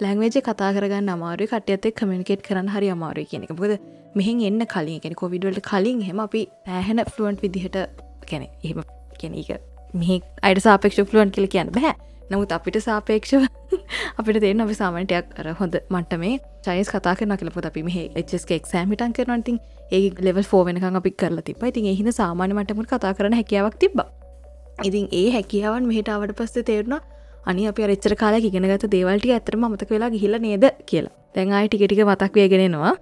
ලැංවේජ 0.00 0.38
කතා 0.42 0.70
කරගන්න 0.76 1.14
අමාරු 1.14 1.48
කටයත්තෙක් 1.52 1.98
කමිනිකේට් 2.02 2.44
කරන්න 2.48 2.68
හරි 2.74 2.92
අමාරු 2.96 3.26
කියෙනෙක 3.30 3.54
බොද 3.62 3.72
මෙහින් 4.14 4.44
එන්න 4.50 4.66
කලින් 4.74 5.00
කෙන 5.00 5.18
කොවිඩවලට 5.22 5.64
කලින් 5.70 6.04
හෙම 6.10 6.20
අපි 6.26 6.44
පැහැන 6.66 7.04
ෆලුවන්ට් 7.14 7.42
විදිහට 7.46 7.82
කැනෙ 8.30 8.46
එහෙම 8.60 8.86
කෙන 9.20 9.34
එක 9.88 9.94
මෙහි 9.94 10.20
අයට 10.42 10.60
සාපේක්ෂ 10.60 11.00
ෆලුවන් 11.04 11.30
කියල 11.30 11.48
කියන්න 11.48 11.72
බෑ. 11.72 11.94
නමුත් 12.30 12.52
අපිට 12.52 12.78
සාපේක්ෂව 12.80 13.46
අපිට 14.18 14.40
තේන 14.40 14.60
අපි 14.60 14.74
සාමටයක් 14.74 15.38
අර 15.38 15.52
හොඳ 15.54 15.80
මට 15.90 16.18
මේ 16.18 16.38
චයිස් 16.62 16.88
කතා 16.88 17.14
කරන 17.14 17.36
කලපො 17.36 17.64
අපි 17.64 17.82
මේ 17.82 18.06
එච්ක 18.14 18.50
එක්සෑමිටන් 18.50 19.12
කරනතින් 19.12 19.60
ඒ 19.90 20.02
ලෙවල් 20.20 20.44
ෆෝ 20.44 20.64
වෙනක 20.64 20.88
අපි 20.92 21.12
කරලා 21.12 21.42
තිබ 21.42 21.62
ඉතින් 21.64 21.86
එහින 21.86 22.12
සාමාන්‍ය 22.12 22.54
මටමුට 22.54 22.90
කතා 22.90 23.14
කරන 23.14 23.32
හැකියාවක් 23.32 23.78
තිබ්බා. 23.78 24.08
ඉතින් 24.84 25.08
ඒ 25.12 25.28
හැකියාවන් 25.30 25.86
මෙහිටාවට 25.86 26.36
පස්සේ 26.36 26.62
තේරුණ 26.62 27.00
අනි 27.46 27.66
අප 27.66 27.78
රච්චර 27.80 28.14
කාලයක් 28.14 28.44
ඉගෙනගත 28.44 28.88
දේවල්ටි 28.88 29.32
ඇතරම 29.32 29.64
මතක 29.64 29.90
වෙලා 29.90 30.10
ගිහිල 30.10 30.38
නේද? 30.38 30.66
කියලා. 30.86 31.14
තැන්ආයි 31.34 31.68
ටිකටික 31.68 32.04
මතක් 32.04 32.34
වේගෙනෙනවා 32.34 32.94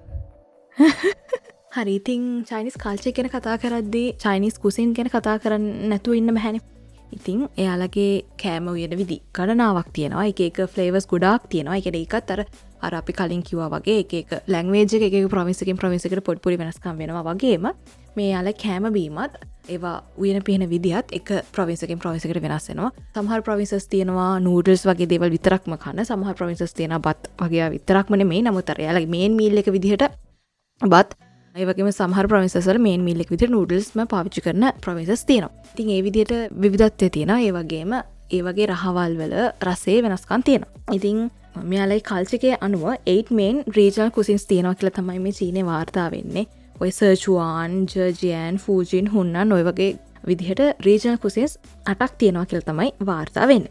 හරිඉතින් 1.77 2.23
චයිනිස් 2.45 2.77
කාල්චය 2.77 3.13
ගැන 3.13 3.29
කතා 3.29 3.57
කරද්දී 3.59 4.09
චයිනිස් 4.15 4.57
කුසින් 4.59 4.95
ගැන 4.95 5.09
කතා 5.09 5.37
කරන්න 5.39 5.67
නැතුව 5.91 6.17
ඉන්න 6.17 6.33
බැහැන 6.33 6.59
ඉතිං 7.13 7.49
එයාලගේ 7.57 8.25
කෑම 8.37 8.69
උයන 8.69 8.97
විදි 8.99 9.21
ගණනාවක් 9.33 9.93
තියෙනවා. 9.93 10.27
එක 10.27 10.41
එක 10.41 10.59
ෆලේවස් 10.69 11.07
ගොඩක් 11.07 11.49
තියෙනවා. 11.49 11.77
එක 11.77 11.87
එකත් 11.87 12.31
අර 12.31 12.45
අර 12.81 12.95
අපි 12.95 13.13
කලින් 13.13 13.43
කිවා 13.43 13.69
වගේ 13.71 14.01
එක 14.05 14.33
ලැංවේජ 14.47 14.95
එක 14.99 15.29
ප්‍රමිසකින් 15.29 15.77
ප්‍රමිසකට 15.77 16.23
පොඩ්පුරි 16.23 16.59
වෙනස්කම් 16.59 16.97
වෙනවා 16.97 17.25
වගේම 17.25 17.69
මේ 18.17 18.31
යාල 18.31 18.53
කෑම 18.55 18.93
බීමත් 18.93 19.37
ඒවා 19.69 19.97
උයන 20.17 20.43
පිහෙන 20.43 20.65
විදිහත් 20.71 21.13
එක 21.13 21.33
ප්‍රවිසකින් 21.53 21.99
ප්‍රවිසකට 21.99 22.43
වෙනස්සෙනවා 22.43 22.91
සහර 23.15 23.43
ප්‍රවිසස් 23.43 23.89
තියෙනවා 23.89 24.31
නූඩල්ස් 24.41 24.87
වගේ 24.87 25.09
දේවල් 25.09 25.31
විතරක්ම 25.31 25.77
කන්න. 25.77 26.05
සමහ 26.05 26.35
ප්‍රවිසස් 26.35 26.75
තියෙන 26.75 26.97
බත් 27.01 27.33
වගේ 27.39 27.71
විතරක්මන 27.71 28.27
මේ 28.27 28.43
නමුතර 28.43 28.81
යාලගේ 28.81 29.07
මේන් 29.09 29.37
මිල්ල 29.37 29.59
එක 29.59 29.73
විදිහට 29.73 30.09
බත් 30.81 31.26
ඒවගේම 31.57 31.89
සහර 31.91 32.27
ප්‍රමිසල් 32.31 32.79
මේන් 32.87 33.05
මිල්ලෙක් 33.05 33.31
විදිර 33.33 33.49
නඩල්ස්ම 33.49 34.01
පාවිච්චි 34.13 34.43
කරන 34.45 34.65
ප්‍රමිසස් 34.85 35.23
තියෙනවා. 35.25 35.53
තින් 35.77 35.91
ඒ 35.91 36.03
විදියට 36.07 36.33
විවිධත්වය 36.63 37.09
තියෙන 37.15 37.33
ඒවගේම 37.37 37.93
ඒවගේ 38.31 38.67
රහවල් 38.73 39.15
වල 39.21 39.35
රසේ 39.69 40.03
වෙනස්කන් 40.05 40.45
තියෙනවා. 40.49 40.73
ඉතිං 40.97 41.31
මෙයාලයි 41.71 42.03
කල්චිකය 42.11 42.51
අනුව 42.61 42.85
8 43.15 43.39
මේන් 43.39 43.63
රීජල් 43.79 44.11
කුසින්ස් 44.11 44.45
තියෙනවා 44.51 44.75
කියල 44.75 44.93
තමයි 44.99 45.19
මේ 45.19 45.37
චීනය 45.39 45.65
වාර්තා 45.71 46.11
වෙන්නේ. 46.11 46.47
ඔය 46.81 46.91
සර්චුවාන් 46.91 47.81
ජර්ජයන් 47.87 48.61
ෆූජින් 48.65 49.11
හුන්න 49.15 49.41
නොය 49.49 49.63
වගේ 49.71 49.91
විදිහට 50.29 50.63
රීජල් 50.87 51.19
කුසින්ස් 51.25 51.59
අටක් 51.87 52.21
තියෙනවා 52.21 52.47
කියල 52.47 52.69
තමයි 52.69 52.93
වාර්තා 53.07 53.49
වෙන්න. 53.49 53.67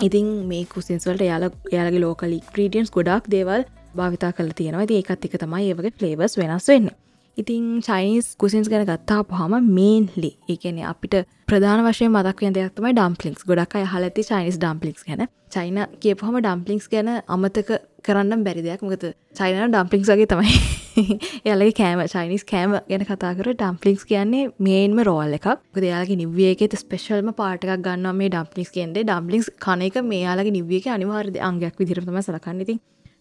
ඉතින් 0.00 0.26
මේ 0.50 0.64
කුසින්ස්වලට 0.74 1.28
යාල 1.30 1.50
යාලගේ 1.72 2.06
ලෝකලි 2.06 2.38
ක්‍රීඩියන්ස් 2.52 2.92
ගොඩක් 2.92 3.32
දේවල් 3.36 3.64
භාවිතා 3.96 4.32
කල 4.32 4.50
තියෙනවා. 4.56 4.88
ඒකත් 4.90 5.24
එක 5.24 5.38
තමයි 5.38 5.70
ඒවගේ 5.70 5.96
ෆලේවස් 5.98 6.38
වෙනස් 6.38 6.68
වෙන්න. 6.68 6.90
ඉතින් 7.36 7.66
චයිනිස් 7.80 8.26
කුසින්ස් 8.36 8.68
ගැන 8.68 8.86
ගත්තා 8.86 9.20
පහම 9.24 9.54
මේන්ලි 9.70 10.30
ඒකන 10.48 10.80
අපිට 10.84 11.14
ප්‍රධාන 11.46 11.84
වශය 11.86 12.08
මදක් 12.08 12.50
දෙයක්තම 12.56 12.88
ඩම්පලික්ස් 12.88 13.46
ගොඩක් 13.46 13.76
හලති 13.92 14.22
චයිනිස් 14.22 14.58
ඩම්පලික්ස් 14.58 15.06
ගැන. 15.06 15.22
චයින 15.50 15.78
කියපහම 16.02 16.36
ඩම්පලික්ස් 16.38 16.86
ගැන 16.88 17.08
අමතක 17.28 17.70
කරන්න 18.02 18.44
බැරි 18.44 18.62
දෙයක්. 18.62 18.82
මොකද 18.82 19.06
චයින 19.34 19.62
ඩම්පලික්ස්ගේ 19.66 20.26
තමයි. 20.26 20.54
එයාලගේ 21.44 21.76
කෑම 21.80 22.04
චයිනිස් 22.06 22.44
කෑම 22.44 22.76
ගැන 22.90 23.06
කතාකර 23.06 23.50
ඩම්පලික්ස් 23.52 24.04
කියන්නේ 24.04 24.44
මේන්ම 24.58 25.02
රෝල් 25.02 25.34
එකක්. 25.38 25.48
දෙයාලගේ 25.76 26.20
නිවියගේ 26.22 26.70
ස්පෙශල්ම 26.76 27.32
පාටක් 27.34 27.74
ගන්න 27.80 28.16
මේ 28.16 28.30
ඩම්පලික්ස් 28.30 28.74
කියන්දේ 28.76 29.04
ඩම්පලික්ස් 29.04 29.50
කනක 29.66 30.04
මේයාලගේ 30.04 30.56
නිවියක 30.58 30.88
අනිවාර්ද 30.96 31.38
අංගයක් 31.50 31.78
විදිරතම 31.80 32.20
සලකන්නඉතින් 32.20 32.80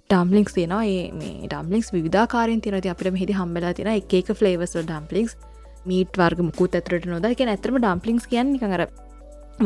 ඩම්ලික්ස් 0.09 0.53
තියෙනවා. 0.57 0.83
ඒ 0.93 1.11
මේ 1.19 1.47
ඩම්ලික්ස් 1.51 1.89
විධාකාරෙන් 1.95 2.61
තිනති 2.65 2.89
අපිට 2.93 3.13
මෙහිදි 3.15 3.33
හම්බලා 3.39 3.73
තින 3.77 3.89
එක 3.97 4.31
ෆලේවස් 4.39 4.73
ඩම්පලික්ස් 4.77 5.35
මීට 5.89 6.17
වර්ග 6.21 6.39
මුකුත් 6.47 6.79
ඇතුරට 6.79 7.05
නොද. 7.13 7.25
එක 7.33 7.41
ඇතරම 7.45 7.77
ඩම්පලික්ස් 7.83 8.25
කියන්න 8.31 8.51
නිකර 8.55 8.87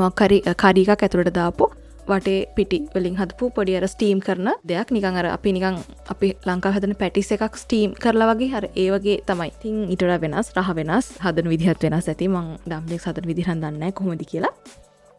මොක්කරි 0.02 0.38
කරිකක් 0.64 0.92
ඇතුරට 1.06 1.32
දාපු 1.40 1.70
වටේ 2.10 2.40
පිටි 2.56 2.78
වලින් 2.94 3.16
හදපු 3.20 3.50
පොඩියර 3.58 3.86
ස්ටීම් 3.94 4.20
කරන 4.26 4.50
දෙයක්. 4.70 4.92
නිකං 4.96 5.20
අර 5.20 5.28
අපි 5.38 5.54
නිකං 5.58 5.78
අපි 6.14 6.28
ලංකා 6.50 6.74
හදන 6.76 6.96
පැටිස් 7.02 7.32
එකක් 7.36 7.56
ස්ටීම් 7.64 7.96
කරලා 8.04 8.28
වගේ. 8.32 8.52
හර 8.54 8.66
ඒවගේ 8.84 9.18
තමයි. 9.30 9.52
තින් 9.62 9.76
ඉටට 9.94 10.20
වෙනස් 10.24 10.52
රහ 10.58 10.70
වෙනස් 10.80 11.08
හදන 11.26 11.48
විදිහත් 11.54 11.88
වෙනස් 11.88 12.12
ඇති. 12.12 12.28
මං 12.28 12.46
ඩම්ලික් 12.68 13.08
හදන 13.08 13.30
විදිහරදන්න 13.32 13.96
කොමදි 14.00 14.26
කියලා. 14.34 14.54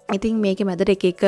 ඉතින් 0.08 0.36
මේක 0.44 0.60
මැදට 0.68 0.92
එක 0.96 1.24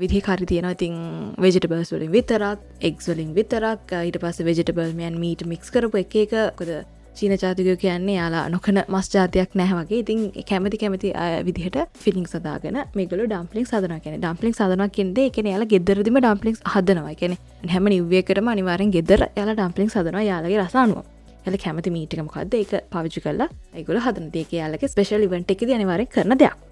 එක 0.00 0.02
විදි 0.02 0.20
කරි 0.20 0.46
තියෙන 0.46 0.70
ඉතින් 0.70 0.94
වෙජිටබර්ස් 1.36 1.92
වලින් 1.92 2.12
විතරක් 2.12 2.60
එක්වලින් 2.80 3.34
විතරක් 3.34 3.92
ඊට 3.98 4.16
පස 4.18 4.38
වෙජිටබල්මයන් 4.40 5.18
මීට 5.18 5.44
මික්ස් 5.44 5.70
කරපු 5.70 5.98
එක 5.98 6.14
එකකොද 6.16 6.70
චීන 7.14 7.32
ජාතිකය 7.34 7.76
කියන්නේ 7.76 8.16
යාලා 8.16 8.48
නොකන 8.48 8.80
මස් 8.88 9.10
ජාතියක් 9.14 9.54
නැහවගේ 9.54 10.00
ඉතින් 10.00 10.20
කැමති 10.48 10.78
කැමති 10.78 11.12
විදිහට 11.44 11.76
ෆිලිින් 11.96 12.26
සදාගෙන 12.26 12.80
මේගල 12.94 13.24
ඩම්පලික් 13.24 13.66
සදන 13.66 14.00
කියන 14.00 14.16
ඩම්පලික් 14.16 14.54
සදන 14.54 14.84
කෙන්ද 14.90 15.18
එකන 15.18 15.50
යාලා 15.52 15.70
ගෙදරදිම 15.74 16.16
ඩම්පලික් 16.16 16.56
හදනවා. 16.64 17.14
කියෙන 17.14 17.36
හැම 17.68 17.92
නිව්ියකටම 17.94 18.48
අනිවාරෙන් 18.48 18.94
ගෙදර 18.96 19.26
යාලා 19.36 19.54
ඩම්පලික් 19.54 19.92
සදනවා 19.92 20.24
යාලගේ 20.24 20.62
රසානුව 20.62 21.04
ඇල 21.46 21.58
කැමති 21.58 21.90
මීටිකමකක්ද 21.90 22.58
එක 22.62 22.74
පවිචි 22.88 23.20
කරලා 23.20 23.52
ඇගුල 23.76 24.00
හදන 24.00 24.32
දෙක 24.32 24.52
යාලක 24.54 24.88
ස්පේශල් 24.88 25.28
ඉවට 25.28 25.56
එකද 25.56 25.76
අනිවාරෙන් 25.76 26.08
කරන 26.08 26.38
දෙයක්. 26.38 26.69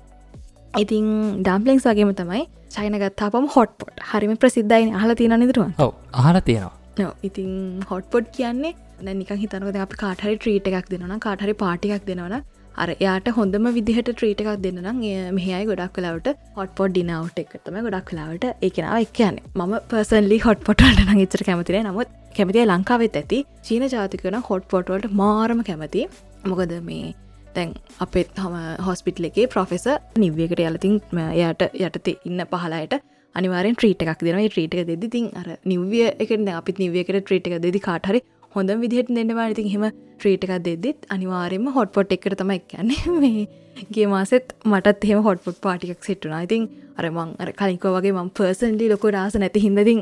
ඉතින් 0.74 1.06
ඩම්පලික්ස් 1.40 1.86
වගේම 1.88 2.12
තමයි 2.20 2.42
චයිනගත්තාපම 2.70 3.48
හොට්පොට් 3.54 4.04
හරිම 4.10 4.34
ප්‍රසිද්ධයින 4.36 4.92
අහල 4.94 5.14
තියෙන 5.14 5.40
නිදරුවන් 5.40 5.72
අහල 6.22 6.40
තියෙනවා. 6.40 7.14
ඉතින් 7.22 7.50
හොට්පොට් 7.90 8.30
කියන්නේ 8.36 8.74
නික 9.14 9.32
හිතනකද 9.42 9.82
අපි 9.86 10.00
කාටහරි 10.04 10.36
ට්‍රීට 10.36 10.70
එකක් 10.70 10.88
දෙනන 10.94 11.18
කාටහරි 11.26 11.54
පාටිකක් 11.64 12.06
දෙනවන 12.06 12.36
අර 12.82 12.88
එයාට 12.94 13.28
හොඳම 13.38 13.68
විදිහට 13.76 14.10
ට්‍රීට 14.10 14.42
එකක් 14.44 14.62
දෙන්නම් 14.66 15.02
මෙහයි 15.38 15.62
ගොඩක් 15.70 15.94
කලාවට 15.96 16.28
හොට්පොඩ් 16.58 16.96
ඩිනවට් 16.96 17.42
එකතම 17.44 17.78
ගොඩක් 17.86 18.08
කලාවට 18.10 18.66
එකනාව 18.68 19.06
එක් 19.06 19.12
කියන 19.20 19.40
ම 19.58 19.76
පර්සන්ලි 19.92 20.38
හොට් 20.46 20.66
පොටල්ට 20.68 21.04
නං 21.06 21.24
එච්චර 21.26 21.44
කැමතින 21.48 21.88
නමුත් 21.88 22.12
කැමතිය 22.36 22.66
ලංකාවෙත් 22.66 23.16
ඇති. 23.22 23.38
චීන 23.62 23.86
ජාතිකන 23.94 24.38
හොට් 24.50 24.68
පොටවලට 24.74 25.16
මාරම 25.22 25.64
කැමති. 25.70 26.04
මොකද 26.44 26.74
මේ 26.90 27.14
තැන් 27.54 27.74
අපත් 28.00 28.38
හම 28.38 28.56
හොස්පිටල 28.86 29.28
එකේ 29.30 29.46
ප්‍රොෆෙස 29.48 29.86
නිවියකට 30.16 30.64
යලතින් 30.64 30.98
යට 31.42 31.62
යටතේ 31.80 32.18
ඉන්න 32.24 32.44
පහලායට 32.52 32.98
අනිවාරෙන් 33.34 33.76
ත්‍රීට 33.76 34.02
එකක් 34.04 34.24
දෙෙනයි 34.24 34.50
ත්‍රීට 34.54 34.74
එක 34.74 34.88
දෙදි 34.88 35.08
තින් 35.08 35.30
අර 35.34 35.48
නිවිය 35.64 36.08
එක 36.08 36.34
අපිත් 36.54 36.82
නිවියකට 36.84 37.24
ත්‍රීට 37.28 37.48
එක 37.48 37.62
දෙදි 37.62 37.80
කාටහරි 37.80 38.22
හොඳ 38.54 38.70
විදිහට 38.82 39.10
දෙන්නවා 39.10 39.48
ඉතින් 39.52 39.68
හෙම 39.72 39.84
ත්‍රීට 40.20 40.44
එකක් 40.46 40.54
දෙදෙත් 40.66 41.08
අනිවාරෙන්ම 41.08 41.66
හොට්පොට් 41.76 42.12
එකට 42.12 42.36
තමයි 42.40 42.60
කියන්නේ. 42.62 43.00
මේගේ 43.22 44.06
මාසෙත් 44.06 44.54
මටත් 44.64 45.10
හෙම 45.10 45.20
හොට්පොට් 45.22 45.60
පාටිකක් 45.60 46.08
සිට්ටුනා 46.08 46.40
ඉතින් 46.46 46.64
අරමං 46.98 47.34
අර 47.38 47.52
කලිකෝ 47.52 47.92
වගේ 47.96 48.14
මං 48.14 48.30
පර්සන්ලි 48.30 48.88
ලොක 48.92 49.04
රාස 49.16 49.36
නැති 49.36 49.64
හිදදිින් 49.64 50.00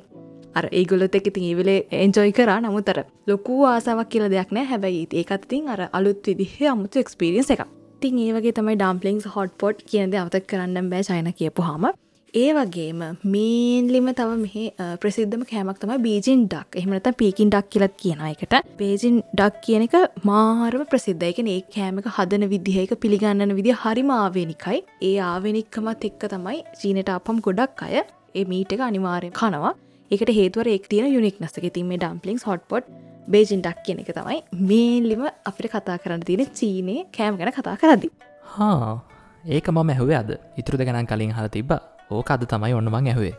අර 0.58 0.64
ඒගොලොත් 0.80 1.18
එක 1.18 1.30
ඉතින් 1.30 1.48
ඒවෙලේ 1.50 1.78
එන්ජොයි 2.02 2.36
කරා 2.38 2.58
නමුතර 2.64 3.02
ලොකු 3.30 3.58
ආසාවක් 3.72 4.12
කියල 4.12 4.26
දෙයක් 4.34 4.54
නෑ. 4.56 4.70
හැබැයි 4.72 5.04
ඒකත්තින් 5.20 5.68
අර 5.74 5.80
අලුත් 5.98 6.30
විදිහ 6.30 6.54
අමුතු 6.72 7.04
එක්ස්පිරියන්ස 7.04 7.52
එක 7.56 7.62
තින් 8.02 8.24
ඒවගේ 8.24 8.56
තමයි 8.56 8.80
ඩම්පලිින්ස් 8.80 9.30
හොට් 9.36 9.54
පොට් 9.62 9.86
කියද 9.92 10.18
අවතක් 10.22 10.50
කරන්න 10.50 10.90
බෑ 10.92 11.06
චයින 11.08 11.32
කියපු 11.38 11.68
හම 11.68 11.86
ඒ 12.34 12.48
වගේම 12.56 13.02
මේන්ලිම 13.34 14.08
තව 14.18 14.32
මෙහ 14.40 14.56
ප්‍රසිද්ධම 15.02 15.42
කෑමක් 15.50 15.78
තම 15.82 15.92
බීජින් 16.06 16.42
ඩක් 16.52 16.80
එහමනත 16.80 17.08
පීකින් 17.20 17.52
ඩක් 17.54 17.70
කියලත් 17.74 17.94
කියන 18.02 18.20
එකට 18.26 18.56
බේජින් 18.80 19.16
ඩක් 19.38 19.62
කියන 19.66 19.86
එක 19.86 19.96
මාරම 20.30 20.84
ප්‍රසිද්ධයකන 20.92 21.48
ඒ 21.54 21.62
කෑමක 21.76 22.10
හදන 22.16 22.44
විදිහයක 22.52 22.92
පිළිගන්නන 23.04 23.56
විදි 23.60 23.78
හරිම 23.82 24.12
ආවේනිකයි. 24.18 24.84
ඒ 25.08 25.16
ආවෙනික්කමත් 25.30 26.06
එක්ක 26.10 26.28
තමයි 26.34 26.60
චීනට 26.80 27.16
අපම් 27.16 27.40
ගොඩක් 27.48 27.82
අය 27.88 27.96
ඒ 27.98 28.44
මීට 28.52 28.76
එක 28.76 28.86
අනිවාරය 28.90 29.32
කනවා. 29.40 29.74
එකට 30.10 30.30
හේතුවර 30.38 30.68
එක් 30.70 30.88
තියෙන 30.90 31.12
යුනික් 31.12 31.42
නස්සක 31.42 31.66
තින් 31.74 31.86
මේ 31.90 31.98
ඩම්පලිින්ස් 31.98 32.46
හොට්පොට් 32.46 32.88
බේජින්ටක් 33.28 33.78
කියන 33.86 34.00
එක 34.02 34.10
තමයි 34.14 34.38
මේලිම 34.70 35.26
අපිට 35.50 35.70
කතා 35.72 35.98
කරන්න 36.02 36.22
තියෙන 36.28 36.48
චීනය 36.58 36.96
කෑම් 37.16 37.38
ගැන 37.38 37.52
කතා 37.56 37.76
කරදි 37.82 38.10
හා 38.54 38.98
ඒක 39.46 39.68
මම 39.70 39.90
ඇහුවේ 39.94 40.18
අද. 40.18 40.30
ඉතුරු 40.56 40.78
දෙගනන් 40.78 41.06
කලින් 41.06 41.32
හල 41.32 41.48
තිබ 41.56 41.72
ඕක 42.10 42.30
අද 42.30 42.46
තමයි 42.52 42.74
ඔන්න 42.74 42.90
මං 42.90 43.10
ඇහුවේ. 43.12 43.34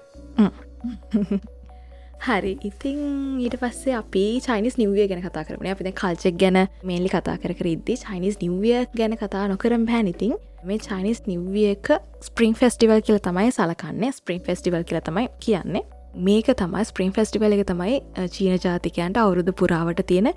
හරි. 2.28 2.54
ඉතිං 2.70 3.00
ඊට 3.40 3.56
පස්සේ 3.62 3.96
අපි 3.96 4.24
චයිනිස් 4.46 4.78
නිවිය 4.78 5.08
ගැන 5.08 5.24
කතා 5.24 5.44
කරන 5.48 5.68
අපිද 5.72 5.92
කල්චෙක් 6.02 6.36
ගැන 6.44 6.60
මේලි 6.84 7.10
කතා 7.10 7.38
කර 7.42 7.52
ඉද්දි 7.74 8.00
චයිනිස් 8.04 8.40
නිවිය 8.44 8.86
ගැන 8.96 9.16
කතා 9.16 9.48
නොකරම් 9.48 9.84
පැනිතින් 9.92 10.34
මේ 10.64 10.80
චයිනිස් 10.80 11.20
නිවියක 11.28 11.92
ස්පරින් 12.22 12.56
ෆෙස්ටිවල් 12.56 13.02
කියල 13.02 13.20
තමයි 13.20 13.52
සලකන්නේ. 13.52 14.12
ස්පරින් 14.12 14.42
ෆෙස්ටිවල් 14.42 14.84
කියල 14.84 15.00
තමයි 15.02 15.30
කියන්නේ 15.40 15.97
මේක 16.18 16.48
තමයි 16.54 16.84
ස්පරින් 16.84 17.12
ෆෙස්ටිවල් 17.14 17.54
එක 17.54 17.64
තමයි 17.70 17.96
චීන 18.30 18.58
ජාතිකයන්ට 18.58 19.18
අවුරුදු 19.18 19.54
පුරාවට 19.54 20.02
තියෙන 20.08 20.30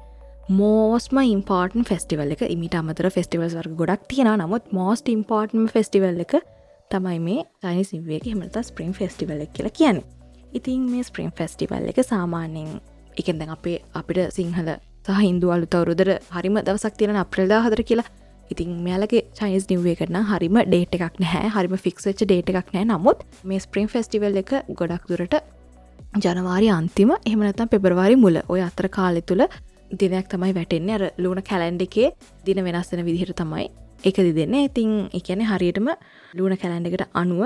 මෝස්ම 0.51 1.19
ඉම්පර්ටන් 1.25 1.85
ෆෙස්ටිවල් 1.85 2.33
එක. 2.35 2.43
ඉමිට 2.45 2.75
අමතර 2.75 3.09
ෆෙස්ටිවල්ස් 3.11 3.55
වර්ග 3.55 3.77
ගොඩක් 3.77 4.09
තියෙන 4.09 4.33
නමුත් 4.37 4.73
මෝස්ට 4.73 5.09
ඉම්පර්ටන් 5.09 5.69
ෆෙස්ටිවල් 5.69 6.21
එක 6.21 6.35
තමයි 6.91 7.19
මේ 7.21 7.45
චයිනි 7.63 7.85
සිවේක 7.85 8.25
හමත 8.27 8.65
ස්පරින් 8.65 8.93
ෆෙස්ටිවල් 8.93 9.45
එක 9.45 9.53
කියලා 9.53 9.73
කියන 9.73 10.03
ඉතින් 10.53 10.81
මේ 10.91 11.03
ස්පරින් 11.03 11.31
ෆෙස්ටිවල් 11.33 11.87
එක 11.91 12.01
සාමාන්‍යෙන් 12.05 12.81
එකෙන් 13.17 13.39
දැන් 13.39 13.53
අපේ 13.57 13.77
අපිට 13.95 14.21
සිංහල 14.35 14.69
සහ 15.07 15.21
හින්දු 15.21 15.53
අලු 15.55 15.67
තවරුදර 15.67 16.11
හරිම 16.31 16.59
දවසක් 16.61 16.99
තියෙන 16.99 17.21
අප්‍රල්දා 17.23 17.63
හදර 17.65 17.83
කියලා. 17.83 18.09
ඉතින් 18.51 18.71
මෙයාලගේ 18.85 19.23
චයිස් 19.33 19.71
නිවේ 19.71 19.95
කරන 19.95 20.19
හරිම 20.27 20.61
ඩේට 20.63 20.99
එකක් 20.99 21.17
නැහැ. 21.21 21.49
හරිම 21.57 21.77
ෆික්ස්ච්ච 21.79 22.21
ඩේට 22.21 22.53
එකක් 22.53 22.75
නෑ 22.75 22.85
නමුත් 22.87 23.25
මේ 23.45 23.61
ස්පරින් 23.61 23.89
ෆෙස්ටිවල් 23.89 24.43
එක 24.43 24.53
ගොඩක් 24.75 25.09
දුරට 25.09 25.41
ජනවාරි 26.25 26.69
අන්තිම 26.79 27.11
එහමනතම් 27.27 27.69
පෙබරවාරි 27.75 28.17
මුල. 28.17 28.37
ඔය 28.49 28.61
අතර 28.69 28.89
කාලෙ 28.89 29.21
තුළ 29.23 29.45
දිනයක් 30.01 30.27
තමයි 30.33 30.53
වැටෙන්නේ. 30.59 30.97
අර 30.99 31.05
ලුණ 31.19 31.43
කැලන්ඩ 31.43 31.87
එකේ 31.87 32.11
දින 32.47 32.65
වෙනස්සෙන 32.67 33.05
විදිහට 33.09 33.37
තමයි 33.43 33.67
එකදි 34.03 34.33
දෙන්න 34.39 34.55
ඉතින් 34.59 34.93
එකන 35.19 35.43
හරියටම 35.51 35.89
ලූන 36.35 36.55
කැලන්ඩකට 36.63 37.03
අනුව 37.15 37.43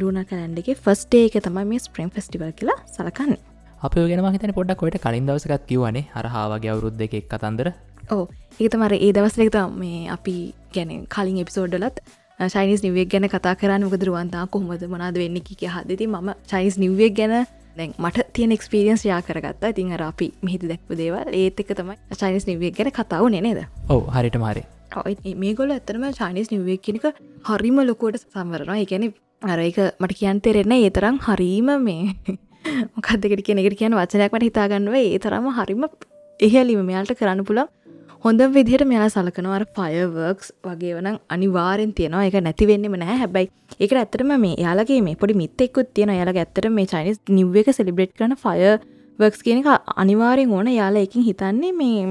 ලූන 0.00 0.18
කැලන්ඩගේ 0.30 0.76
ෆස්ටේ 0.84 1.24
එක 1.28 1.36
තමයි 1.46 1.64
මේ 1.72 1.84
ස්ප්‍රීම් 1.86 2.10
ෆෙස්ටිවල් 2.10 2.52
කියලා 2.58 2.78
සලකන්න. 2.94 3.34
අප 3.80 3.94
ගෙන 4.10 4.22
මහිතන 4.26 4.54
පොඩක් 4.58 4.80
කොට 4.80 4.96
කලින් 5.04 5.26
දවසකත් 5.28 5.66
කිවනේ 5.70 6.06
හරහාාවගේ 6.14 6.72
අවුරුද්ධ 6.74 7.04
එකක් 7.06 7.28
කතන්දර. 7.32 7.68
ඕ 8.14 8.24
ඒත 8.60 8.74
මර 8.74 8.94
ඒ 8.96 9.12
දවස්ලෙත 9.12 9.58
මේ 9.82 10.08
අපි 10.16 10.36
ගැන 10.74 11.04
කලින් 11.14 11.38
එපිසෝඩ්ඩලත් 11.44 12.00
චයිනිස් 12.54 12.82
නිවෙක් 12.82 13.08
ගැන 13.12 13.28
කතා 13.28 13.54
කරන්න. 13.60 13.84
මොකදරුවන්තා 13.86 14.46
කොහොමද 14.46 14.82
මනාද 14.86 15.16
වෙන්න 15.22 15.38
කිය 15.42 15.68
හදති 15.68 16.06
ම 16.06 16.34
චයිස් 16.46 16.78
නිවෙක් 16.78 17.14
ගැන 17.20 17.34
දැන් 17.78 17.94
මට 17.98 18.26
තියෙන 18.32 18.52
එක්ස්පිරියන්ස් 18.52 19.04
යා 19.06 19.20
කරගත්තා. 19.22 19.70
ඉතින් 19.74 19.92
අර 19.92 20.02
අපි 20.02 20.32
මෙහිද 20.42 20.66
දැක්ව 20.70 20.96
දේවල්. 20.96 21.30
ඒත් 21.32 21.60
එක 21.60 21.70
තමයි 21.78 21.96
චයිනිස් 22.14 22.48
නිවෙක් 22.48 22.76
ගැන 22.76 22.90
කතාව 22.90 23.30
නේද? 23.30 23.62
ඔව 23.88 24.02
හරිට 24.16 24.38
මාරි. 24.38 24.64
මේ 25.36 25.54
ගොල 25.54 25.70
ඇතරම 25.70 26.04
චයිනිස් 26.12 26.50
නිවෙක් 26.50 26.82
කෙනක 26.82 27.06
හරිම 27.48 27.80
ලොකුවට 27.84 28.26
සම්වරනවා. 28.26 28.82
එකැන 28.84 29.14
අර 29.44 29.58
එක 29.60 29.78
මට 30.00 30.18
කියන් 30.18 30.40
තෙරෙන්න 30.40 30.72
ඒ 30.74 30.90
තරම් 30.90 31.18
හරීම 31.20 31.70
මේ 31.78 32.14
මොකක්දකට 32.94 33.42
කෙනෙකට 33.46 33.78
කියන 33.78 33.94
වචනයක්මට 33.94 34.48
හිතාගන්නුව 34.48 34.96
ඒ 34.96 35.18
තරම 35.18 35.46
හරිම 35.58 35.84
එහෙලිම 36.40 36.82
මෙයාල්ට 36.82 37.14
කරන්න 37.14 37.44
පුළ 37.44 37.60
හොඳ 38.24 38.40
විදිහට 38.54 38.84
මෙයා 38.90 39.08
සලකනවර 39.14 39.64
ෆයවර්ක්ස් 39.76 40.48
වගේ 40.68 40.94
වන 40.96 41.08
අනිවාරෙන් 41.34 41.90
තියෙනවා. 41.98 42.24
එක 42.28 42.36
නැතිවෙන්නම 42.46 42.96
නෑ. 43.02 43.16
හැබැයි 43.22 43.48
එක 43.84 43.92
ඇතරම 44.00 44.32
මේ 44.44 44.56
යාලගේ 44.64 44.98
මේ 45.08 45.18
පොඩි 45.20 45.36
මිත්තෙක්කුත් 45.42 45.92
තියෙන 45.94 46.12
යාලගේ 46.16 46.42
ඇත්තට 46.44 46.68
මේ 46.78 46.88
චයිනිස් 46.92 47.20
නිව් 47.38 47.54
එක 47.62 47.70
සෙලිබ්‍රේට් 47.78 48.14
කරන 48.18 48.34
ෆයවර්ක්ස් 48.44 49.44
කියන 49.46 49.62
එක 49.62 49.68
අනිවාරයෙන් 50.02 50.50
ඕන. 50.50 50.72
යාලා 50.80 51.06
එකින් 51.08 51.26
හිතන්නේ 51.28 51.72
මේ 51.80 52.04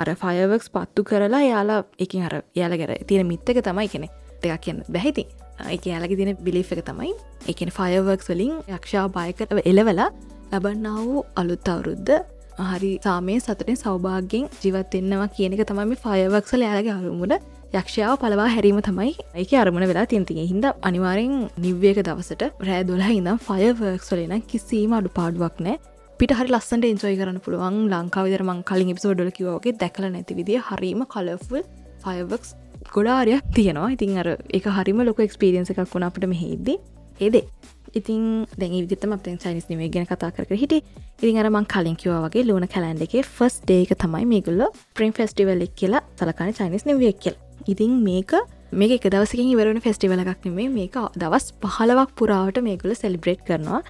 අර 0.00 0.08
ෆයවර්ක්ස් 0.24 0.72
පත්තු 0.74 1.04
කරලා 1.10 1.44
යාලා 1.44 1.80
එකින් 1.98 2.26
අර 2.28 2.34
යාල 2.60 2.78
ගැර 2.80 2.96
තියෙන 3.06 3.28
මිත්තක 3.32 3.62
තමයි 3.68 3.88
කෙනෙ 3.94 4.08
දෙයක් 4.42 4.60
කියන්න 4.66 4.84
බැහිති 4.88 5.28
එක 5.76 5.84
යාලගේ 5.92 6.16
තියෙන 6.16 6.36
බිලි් 6.46 6.64
එක 6.64 6.84
තමයි. 6.90 7.12
එකන 7.52 7.70
ෆයවර්ක්ස් 7.78 8.32
වලින් 8.32 8.54
යක්ෂා 8.68 9.08
බයකට 9.18 9.52
එලවලා 9.72 10.08
ලබන්නා 10.52 10.98
වූ 11.06 11.26
අලුත් 11.36 11.68
අවුරුද්ධ 11.68 12.24
හරි 12.64 12.92
සාමය 12.98 13.34
සතුරෙන් 13.40 13.78
සෞභාගෙන් 13.78 14.44
ජීවත්වෙන්නවා 14.56 15.28
කියනක 15.30 15.62
තමයි 15.64 15.98
ෆයවක්සල 15.98 16.62
යාලගේ 16.62 16.94
අරුමුණ. 16.94 17.34
යක්ෂයාව 17.72 18.14
පලවා 18.18 18.48
හැරීම 18.48 18.78
තමයි 18.82 19.12
ඒක 19.34 19.52
අරමුණ 19.58 19.86
වෙලා 19.86 20.06
තින්තිගේ 20.06 20.46
හිද 20.46 20.66
අනිවාරෙන් 20.82 21.36
නිව්‍යක 21.58 22.00
දවසට 22.00 22.48
රෑ 22.62 22.82
දොලා 22.84 23.12
ඉඳම් 23.12 23.38
ෆයවර්ක්ස්වලන 23.46 24.42
කිසිීම 24.46 24.92
අඩු 24.94 25.12
පාඩුවක් 25.18 25.62
නෑ 25.66 25.76
පිට 26.20 26.34
හරි 26.34 26.50
ලස්සට 26.50 26.84
එන්ජෝයි 26.86 27.16
කරන්න 27.16 27.40
පුළුවන් 27.40 27.78
ලංකාවිදර 27.92 28.44
මං 28.44 28.60
කලින් 28.64 28.90
එපිසෝඩල 28.92 29.30
කිවෝගේ 29.32 29.76
දැකල 29.76 30.08
නැති 30.08 30.38
විදිිය 30.38 30.60
හරීම 30.66 31.06
කලෆල් 31.06 31.64
ෆයවක්ස් 32.04 32.50
ගොඩාරයක් 32.90 33.48
තියෙනවා. 33.54 33.90
ඉතින් 33.90 34.18
අර 34.18 34.28
එක 34.50 34.66
හරිම 34.70 35.00
ලොක 35.02 35.20
එක්ස්පිරියන්ස 35.20 35.72
එකක් 35.72 35.82
වුණ 35.88 36.08
අපට 36.08 36.26
මෙහිදී 36.26 36.78
ඒදේ 37.20 37.44
ඉතින් 37.94 38.22
දැ 38.58 38.68
විදිතම 38.72 39.12
අප 39.12 39.22
චයිනිස් 39.24 39.66
නිවේ 39.68 39.88
ගැන 39.88 40.06
කතා 40.06 40.30
කර 40.30 40.56
හිට 40.56 40.74
ඉතින් 40.74 41.38
අරමං 41.38 41.66
කලින් 41.66 41.96
කිව 41.96 42.12
වගේ 42.24 42.44
ලුණ 42.48 42.66
කලන්ඩ 42.66 43.04
එක 43.06 43.14
ෆස් 43.28 43.60
ඩේක 43.62 43.92
තමයි 43.96 44.24
මේගුල්ල 44.26 44.62
ප්‍රම් 44.96 45.12
ෆෙස්ටිවල් 45.12 45.64
එක් 45.66 45.74
කියලා 45.76 46.02
සලකාන 46.18 46.52
චයිනිස් 46.52 46.84
නිවියක් 46.84 47.18
කියල. 47.18 47.36
ඉතින් 47.66 47.92
මේක 48.06 48.32
මේක 48.72 48.92
එක 48.96 49.06
දවසකින් 49.06 49.50
ඉවරන 49.54 49.80
ෆෙස්ටිවල 49.80 50.22
එකක් 50.24 50.46
නෙමේ 50.48 50.68
මේක 50.70 50.96
දවස් 51.14 51.46
පහලවක් 51.62 52.10
පුරාවට 52.18 52.62
මේගුල 52.62 52.94
සෙලිබ්‍රේට් 52.94 53.44
කරනවා 53.48 53.82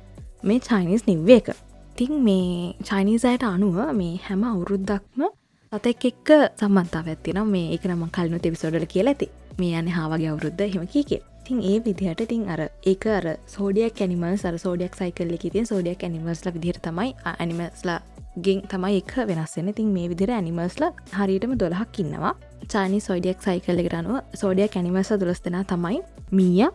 මේ 0.43 0.61
චයිනිස් 0.61 1.07
නිව්වේ 1.07 1.39
එක. 1.43 1.49
තින් 1.97 2.13
මේ 2.25 2.75
චයිනිසයට 2.83 3.45
අනුව 3.45 3.79
මේ 3.95 4.21
හැම 4.27 4.43
අවුරුද්දක්ම 4.45 5.29
සතෙක් 5.73 6.05
එක්ක 6.05 6.29
සම්බන්තාව 6.61 7.07
ඇත්තිනම් 7.09 7.47
මේ 7.49 7.75
එක 7.75 7.85
නම 7.87 8.09
කල්නු 8.11 8.39
තෙවිසෝඩල 8.39 8.87
කියලා 8.87 9.15
ඇති. 9.15 9.29
මේ 9.59 9.79
යන 9.79 9.89
හාවගේ 9.89 10.31
අවුරුද්ධ 10.31 10.73
හෙම 10.75 10.87
කිය 10.87 11.23
තින් 11.53 11.61
ඒ 11.63 11.81
විදිහට 11.81 12.21
ඉතින් 12.23 12.49
අර 12.49 12.61
ඒක 12.83 13.05
අර 13.09 13.27
සෝඩියක් 13.47 14.01
ඇනිමල් 14.01 14.35
සර 14.35 14.57
සෝඩියක් 14.59 14.95
සයිකල්ල 14.95 15.33
තිය 15.37 15.65
සෝඩියක් 15.65 16.03
ඇනිමල්ස්ල 16.03 16.49
විදිර 16.51 16.79
තමයි 16.81 17.13
ඇනිමස්ලා 17.25 17.99
ගෙන් 18.39 18.63
තමයි 18.65 18.97
එක 18.97 19.13
වෙනස්සෙන 19.29 19.69
තින් 19.75 19.89
මේ 19.89 20.09
විදිර 20.09 20.31
ඇනිමල්ස්ල 20.31 20.87
හරියටම 21.13 21.53
දොළහක් 21.55 22.01
ඉන්නවා. 22.01 22.33
චානි 22.69 23.01
සෝඩියක් 23.01 23.39
සයිකල්ලෙකට 23.41 23.95
අනුව 23.95 24.17
සෝඩියක් 24.35 24.77
ඇනිමල්ස 24.77 25.13
දොළස් 25.15 25.45
දෙෙන 25.45 25.59
තමයි 25.67 26.01
මීය 26.33 26.69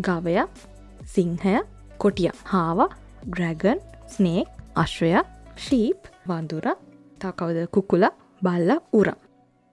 ගවය 0.00 0.36
සිංහය 1.06 1.56
කොටිය 1.98 2.30
හාව 2.44 2.86
ඩ්‍රැගන් 3.26 3.82
ස්නේක් 4.08 4.48
අශ්වය 4.76 5.14
ශීප් 5.58 6.12
වන්දුර 6.26 6.76
තකවද 7.20 7.66
කුකුල 7.68 8.06
බල්ල 8.42 8.70
උරම් 8.92 9.18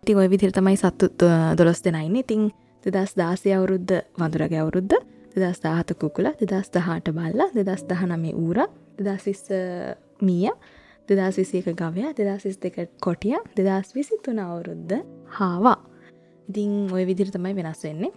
ති 0.03 0.15
ඔය 0.15 0.27
විදිර 0.27 0.51
තමයි 0.51 0.77
සත්තු 0.77 1.13
දොළොස් 1.57 1.83
දෙනයින්න 1.83 2.17
ඉතිං 2.17 2.49
දෙදස් 2.87 3.13
දාසය 3.15 3.51
අවුරුද්ධ 3.51 3.93
වඳුරගේ 4.17 4.59
අවුරුද්ධ 4.61 4.95
දෙදස් 5.35 5.59
දාහත 5.63 5.93
කුකුල 5.99 6.29
දෙදස් 6.41 6.69
දහට 6.71 7.11
බල්ල 7.11 7.41
දෙදස් 7.57 7.83
දහ 7.83 8.03
නමේ 8.07 8.35
ඌර 8.35 8.59
දෙදස් 8.99 9.25
විස්ස 9.27 9.49
මීය 10.21 10.53
දෙදස් 11.09 11.39
විසියක 11.39 11.67
ගවය 11.73 12.13
දෙදස් 12.13 12.45
විස් 12.45 12.57
දෙක 12.57 12.77
කොටිය 12.99 13.35
දෙදස් 13.57 13.91
විසි 13.93 14.19
තුන 14.23 14.39
අවුරුද්ධ 14.39 15.03
හාවා. 15.39 15.77
ඉතිං 16.47 16.87
ඔය 16.91 17.03
විදිර 17.05 17.31
තමයි 17.31 17.53
වෙනස් 17.55 17.83
වෙන්නේ. 17.83 18.13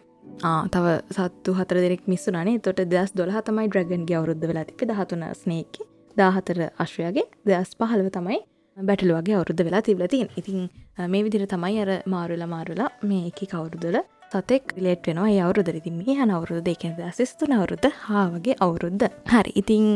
තව 0.68 0.87
සත්තු 1.11 1.54
හතර 1.54 1.83
දෙෙක් 1.85 2.06
මිස්සුනේ 2.06 2.59
තොට 2.61 2.85
දස් 2.87 3.11
දොල 3.12 3.33
තමයි 3.40 3.66
ඩ්‍රගන්ගේ 3.68 4.16
අවුරුද්ධ 4.16 4.46
වෙලා 4.46 4.64
තිපි 4.64 4.87
දහතුන 4.87 5.26
ස්නේක 5.35 5.83
දාහතර 6.16 6.70
අශ්වයගේ 6.78 7.26
දස් 7.44 7.74
පහළව 7.74 8.09
තමයි 8.11 8.38
බැටලු 8.76 9.18
වගේ 9.18 9.35
අවුරුද්ධ 9.35 9.64
වෙලා 9.64 9.83
තිබලතින් 9.83 10.30
ඉතින් 10.37 10.70
මේ 11.09 11.24
විදිර 11.24 11.46
තමයි 11.46 11.83
අර 11.83 11.90
මාරුල 12.06 12.46
මාරුලා 12.46 12.90
මේ 13.02 13.26
එක 13.28 13.42
කවුරුදුල 13.50 13.98
සතෙක් 14.32 14.72
ලේට් 14.76 15.06
වෙනවා 15.06 15.28
ඒ 15.28 15.38
අවුරුද 15.44 15.68
ඉතින් 15.72 15.94
මේ 15.98 16.14
හන 16.14 16.30
අවුරුද 16.30 16.64
දෙකෙන් 16.64 16.92
දසිස්තුන 16.98 17.52
අවුරුද්ධ 17.52 17.88
හාවගේ 18.02 18.54
අවුරුද්ධ 18.60 19.06
හරි. 19.26 19.52
ඉතිං 19.60 19.86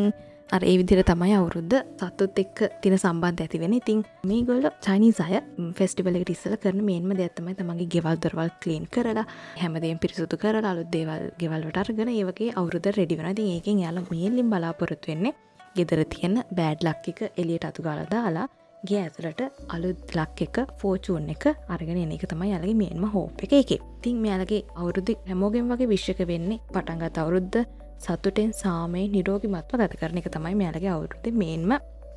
අර 0.50 0.62
ඒ 0.62 0.74
විදිර 0.80 1.00
තමයි 1.02 1.34
අවුරුද්ධ 1.34 1.76
සත්තුත් 2.00 2.40
එක්ක 2.42 2.58
තින 2.82 2.96
සම්බන්ධ 2.96 3.42
ඇති 3.44 3.60
වෙන 3.62 3.74
ඉතින් 3.74 4.00
මේ 4.24 4.40
ගොල්ල 4.42 4.66
චයිනිසාය 4.86 5.38
ෆෙස්ටිබලට 5.78 6.34
ඉස්සල 6.34 6.56
කරන 6.56 6.82
මේන්ම 6.88 7.14
දෙත්තමයි 7.14 7.54
තමගේ 7.60 7.88
ගෙවල් 7.94 8.18
දොරවල් 8.18 8.50
කලීන් 8.62 8.84
කරලා 8.88 9.24
හැමදේම් 9.62 10.02
පිරිසුතු 10.02 10.36
කරලා 10.36 10.72
අලුත් 10.72 10.90
දේවල් 10.90 11.24
ගෙවල්වට 11.40 11.80
අර්ගන 11.82 12.10
ඒවගේ 12.10 12.50
අවුරුද 12.54 12.90
රෙඩි 12.98 13.20
වෙන 13.20 13.38
ති 13.38 13.48
ඒකෙන් 13.54 13.84
යාල 13.84 14.02
මේල්ලින් 14.10 14.50
බලාපොරොත්තු 14.50 15.12
වෙන්නේ 15.12 15.34
ගෙදර 15.76 16.04
තියෙන 16.12 16.36
බෑඩ් 16.52 16.86
ලක්කික 16.88 17.24
එලියට 17.34 17.70
අතුගාල 17.70 18.04
දාලා 18.10 18.48
ගේ 18.84 19.00
ඇතුලට 19.00 19.40
අලුත් 19.68 20.10
ලක් 20.12 20.44
එක 20.46 20.56
ෆෝචූන් 20.80 21.28
එක 21.34 21.44
අරගෙන 21.68 21.98
එන 21.98 22.10
එක 22.12 22.24
තමයි 22.28 22.50
යාලගේ 22.50 22.76
මේන්ම 22.76 23.04
හෝප 23.14 23.44
එක. 23.44 23.52
එක 23.54 23.70
තින් 24.02 24.16
මෙයාලගේ 24.20 24.60
අවුරුදු 24.76 25.14
හැමෝගෙන් 25.28 25.70
වගේ 25.70 25.88
විශ්ෂක 25.88 26.20
වෙන්නේ 26.28 26.60
පටන්ගත් 26.68 27.18
අවුරුද්ධ 27.18 27.60
සතුටෙන් 27.98 28.52
සාමය 28.52 29.04
නිරෝගි 29.08 29.48
මත්ව 29.48 29.80
ගත 29.80 30.00
කරන 30.00 30.20
එක 30.20 30.28
තමයි 30.28 30.54
මෙයාලගේ 30.54 30.92
අවුරුද්ධ 30.92 31.30
මේන්ම 31.34 31.72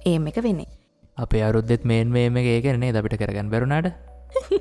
ඒම 0.06 0.28
එක 0.28 0.42
වෙන්නේ. 0.44 0.68
අපේ 1.18 1.44
අරුද්දෙත් 1.44 1.86
මේන් 1.86 2.12
මේම 2.12 2.38
ඒ 2.38 2.60
කරනේ 2.62 2.92
දපිට 2.92 3.20
කරගන්න 3.22 3.54
බැරුණාට. 3.54 3.88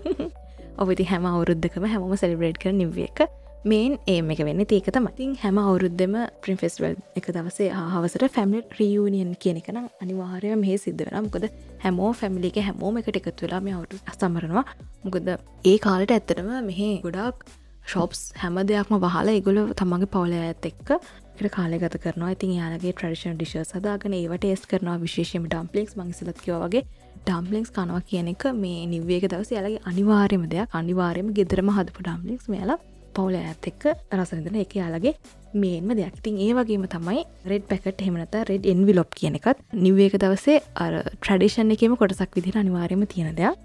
ඔබති 0.83 1.05
හැම 1.05 1.27
අවුරුද්ධකම 1.27 1.87
හැමෝම 1.87 2.15
සෙලිබ්‍රේට් 2.17 2.63
කර 2.63 2.73
නිව්ිය 2.73 3.11
එක 3.11 3.27
මේන් 3.65 3.99
ඒම 4.07 4.31
එක 4.31 4.41
වෙන්න 4.47 4.63
ඒක 4.63 4.89
තමතින් 4.89 5.37
හැම 5.43 5.59
අවුරුද්ධම 5.59 6.17
ප්‍රින් 6.43 6.59
ෆෙස්වල් 6.59 6.97
එක 7.19 7.29
දවසේ 7.31 7.69
හවසට 7.73 8.31
ෆැමිලි 8.31 8.63
රියනියන් 8.79 9.35
කියන 9.37 9.61
එකන 9.63 9.79
අනිවාරය 10.01 10.55
මේ 10.57 10.79
සිද්ධ 10.79 11.05
වෙන 11.07 11.25
මොකද 11.25 11.47
හැමෝ 11.83 12.11
ෆැමිලික 12.15 12.59
හැමෝම 12.63 12.99
එකට 12.99 13.21
එකතු 13.21 13.47
වෙලා 13.47 13.61
මේ 13.61 13.75
අවුරු 13.75 14.01
සමරනවා 14.15 14.65
මොකද 15.05 15.31
ඒ 15.65 15.77
කාලට 15.81 16.13
ඇත්තටම 16.13 16.51
මෙහි 16.67 16.91
ගොඩක් 17.03 17.47
ශොප්ස් 17.87 18.21
හැම 18.37 18.57
දෙයක්ම 18.65 18.99
වහලා 18.99 19.35
ඉගොල 19.35 19.59
තමන්ගේ 19.75 20.13
පවල 20.13 20.33
ඇත් 20.41 20.69
එක්ක 20.71 20.89
එකට 21.37 21.53
කාලය 21.53 21.79
ගත 21.79 22.01
කරනවා. 22.01 22.31
ඉතින් 22.31 22.53
යාලගේ 22.53 22.93
ට්‍රඩිෂන් 22.93 23.37
ඩිශ 23.37 23.57
සදාගන 23.65 24.15
ඒවට 24.15 24.47
ඒස් 24.47 24.63
කරනවා. 24.67 24.97
විශේෂම 24.99 25.45
ඩම්පලික්ස් 25.47 25.97
මංසලත්කව 25.97 26.59
වගේ. 26.65 26.83
ඩම්පලික්ස් 27.21 27.71
කනවා 27.73 28.03
කියන 28.03 28.33
එක 28.33 28.47
මේ 28.57 28.87
නිවේක 28.89 29.29
දවස 29.29 29.51
යාලගේ 29.53 29.83
අනිවාර්යම 29.85 30.47
දෙයක්. 30.49 30.69
අනිවාර්යම 30.73 31.33
ගෙදරම 31.33 31.71
හදපු 31.71 32.03
ඩම්පලික්ස් 32.03 32.49
මේලා 32.49 32.79
පවුල 33.17 33.37
ඇත් 33.41 33.69
එක්ක 33.71 33.85
රසරඳන 34.17 34.59
එක 34.65 34.75
යාලගේ 34.81 35.15
මේන්ම 35.63 35.93
දෙයක්තින් 36.01 36.41
ඒ 36.47 36.51
වගේම 36.59 36.85
තමයි 36.95 37.23
රෙඩ් 37.53 37.65
පැකට 37.71 38.05
හෙමනත 38.07 38.37
රෙඩ් 38.51 38.67
එන්විලොප් 38.75 39.11
කියන 39.21 39.39
එකත්. 39.39 39.63
නිවේක 39.85 40.17
දවසේ 40.25 40.59
අර 40.85 40.93
ට්‍රඩිෂන් 41.15 41.75
එකම 41.77 41.97
කොටසක් 42.03 42.39
විදිර 42.39 42.61
අනිවාර්යම 42.63 43.05
තියෙන 43.07 43.37
දෙයක්. 43.41 43.57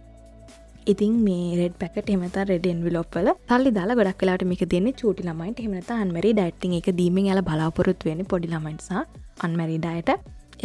ඉතින් 0.88 1.14
මේ 1.26 1.56
රෙඩ් 1.60 1.76
පැකට 1.82 2.10
එමත 2.10 2.38
රෙඩ 2.50 2.66
එන්විලොප්වල 2.74 3.28
සල්ලි 3.48 3.72
දාලා 3.78 3.98
ගොඩක් 4.00 4.20
කලාට 4.22 4.46
මේක 4.52 4.64
දෙන්නේ 4.74 4.98
චූටි 5.02 5.28
ළමයිට 5.28 5.60
එමනත 5.66 5.92
අන්මරි 5.96 6.32
ඩයිට්ටිං 6.34 6.78
එක 6.80 6.88
දීමෙන් 7.00 7.28
යාල 7.30 7.42
බලාපොරොත් 7.50 8.06
වෙන 8.08 8.24
පොඩි 8.32 8.54
ළමයින්සා 8.54 9.04
අන්මැරි 9.46 9.78
ඩයට 9.80 10.10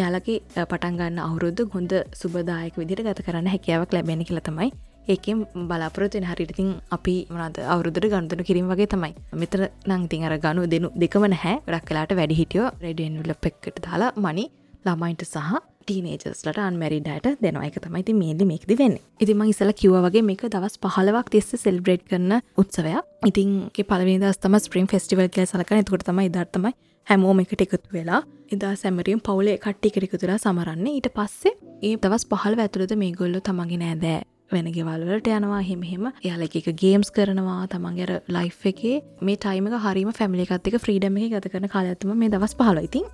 යාලගේ 0.01 0.39
පටන්ගන්න 0.55 1.21
අවුරුද්ධ 1.21 1.63
හොඳ 1.75 1.93
සුබදායක 2.21 2.75
විදිර 2.81 3.03
ගත 3.07 3.27
කරන්න 3.27 3.53
හැකියාවක් 3.53 3.93
ලැබෙන 3.93 4.25
කියල 4.29 4.41
තමයි 4.49 4.71
ඒකෙන් 5.09 5.39
බලාපොරොත්වෙන් 5.69 6.27
හරිටිතින් 6.31 6.71
අපි 6.91 7.15
මනද 7.31 7.59
අවුරුදුර 7.73 8.07
ගණතුන 8.13 8.43
කිරීම 8.49 8.69
වගේ 8.73 8.89
තමයි. 8.95 9.13
මෙතර 9.35 9.61
නංතින් 9.89 10.27
අර 10.29 10.35
ගනු 10.39 10.67
දෙනු 10.67 10.91
දෙකම 10.97 11.27
නැහැ. 11.27 11.57
ගඩක් 11.67 11.89
කලාට 11.89 12.13
වැඩි 12.21 12.41
හිටියෝ 12.41 12.69
රෙඩියන්ල 12.85 13.35
පෙක්කට 13.45 13.83
දාලා 13.87 14.13
මනි 14.19 14.47
ළමයින්ට 14.87 15.25
සහ 15.25 15.61
ටීනේජස්ලට 15.87 16.59
අන්මැරිඩට 16.61 17.39
දෙනවා. 17.45 17.67
එක 17.69 17.79
තමයි 17.85 18.15
මේදි 18.23 18.45
මේකද 18.45 18.73
වෙන්න. 18.81 18.99
ඉතිම 19.23 19.43
ඉසල 19.47 19.73
කිව 19.81 19.97
වගේ 20.07 20.25
මේක 20.31 20.43
දවස් 20.47 20.79
පහලවක් 20.83 21.31
තිස්ස 21.31 21.55
සෙල්බ්‍රේඩ් 21.65 22.03
කරන 22.11 22.41
උත්සවයක්. 22.59 23.07
ඉතින්ගේ 23.31 23.89
පලවි 23.91 24.19
දස්තම 24.23 24.59
ස්ප්‍රීම් 24.59 24.91
ෆෙස්ටිවල් 24.93 25.31
කිය 25.31 25.47
සලකන. 25.47 25.85
තුකට 25.85 26.07
තමයි 26.11 26.31
දර්තමයි 26.37 26.75
හැමෝම 27.07 27.43
එකට 27.43 27.63
එකතු 27.63 27.83
වෙලා 27.93 28.23
එදා 28.53 28.75
සැමරියම් 28.77 29.21
පවුලේ 29.21 29.59
කට්ටි 29.59 29.95
කෙරෙකුතුලා 29.95 30.39
සමරන්න. 30.39 30.87
ඊට 30.89 31.13
පස්සේ 31.15 31.59
ඒ 31.83 31.95
දවස් 31.97 32.27
පහල 32.27 32.65
ඇතුළද 32.65 32.97
මේ 32.97 33.13
ගොල්ලු 33.13 33.41
තමගේ 33.41 33.83
නෑදෑ 33.83 34.36
වෙන 34.51 34.69
ගෙවල්වලට 34.73 35.29
යනවා. 35.29 35.63
හෙමහෙම 35.71 36.05
යාල 36.23 36.43
එක 36.43 36.69
ගේම්ස් 36.83 37.11
කරනවා. 37.11 37.63
තමන්ගර 37.69 38.13
ලයි් 38.29 38.53
එකේ 38.73 39.01
මේ 39.23 39.37
ටයිම 39.37 39.71
හරිම 39.87 40.13
ෆැමිලිකත්ක 40.13 40.77
ෆ්‍රීඩම 40.85 41.17
එක 41.19 41.33
ගත 41.35 41.53
කරන 41.53 41.69
කාලඇතුම 41.69 42.15
මේ 42.17 42.31
දවස් 42.31 42.55
පහල 42.55 42.79
ඉතින් 42.83 43.09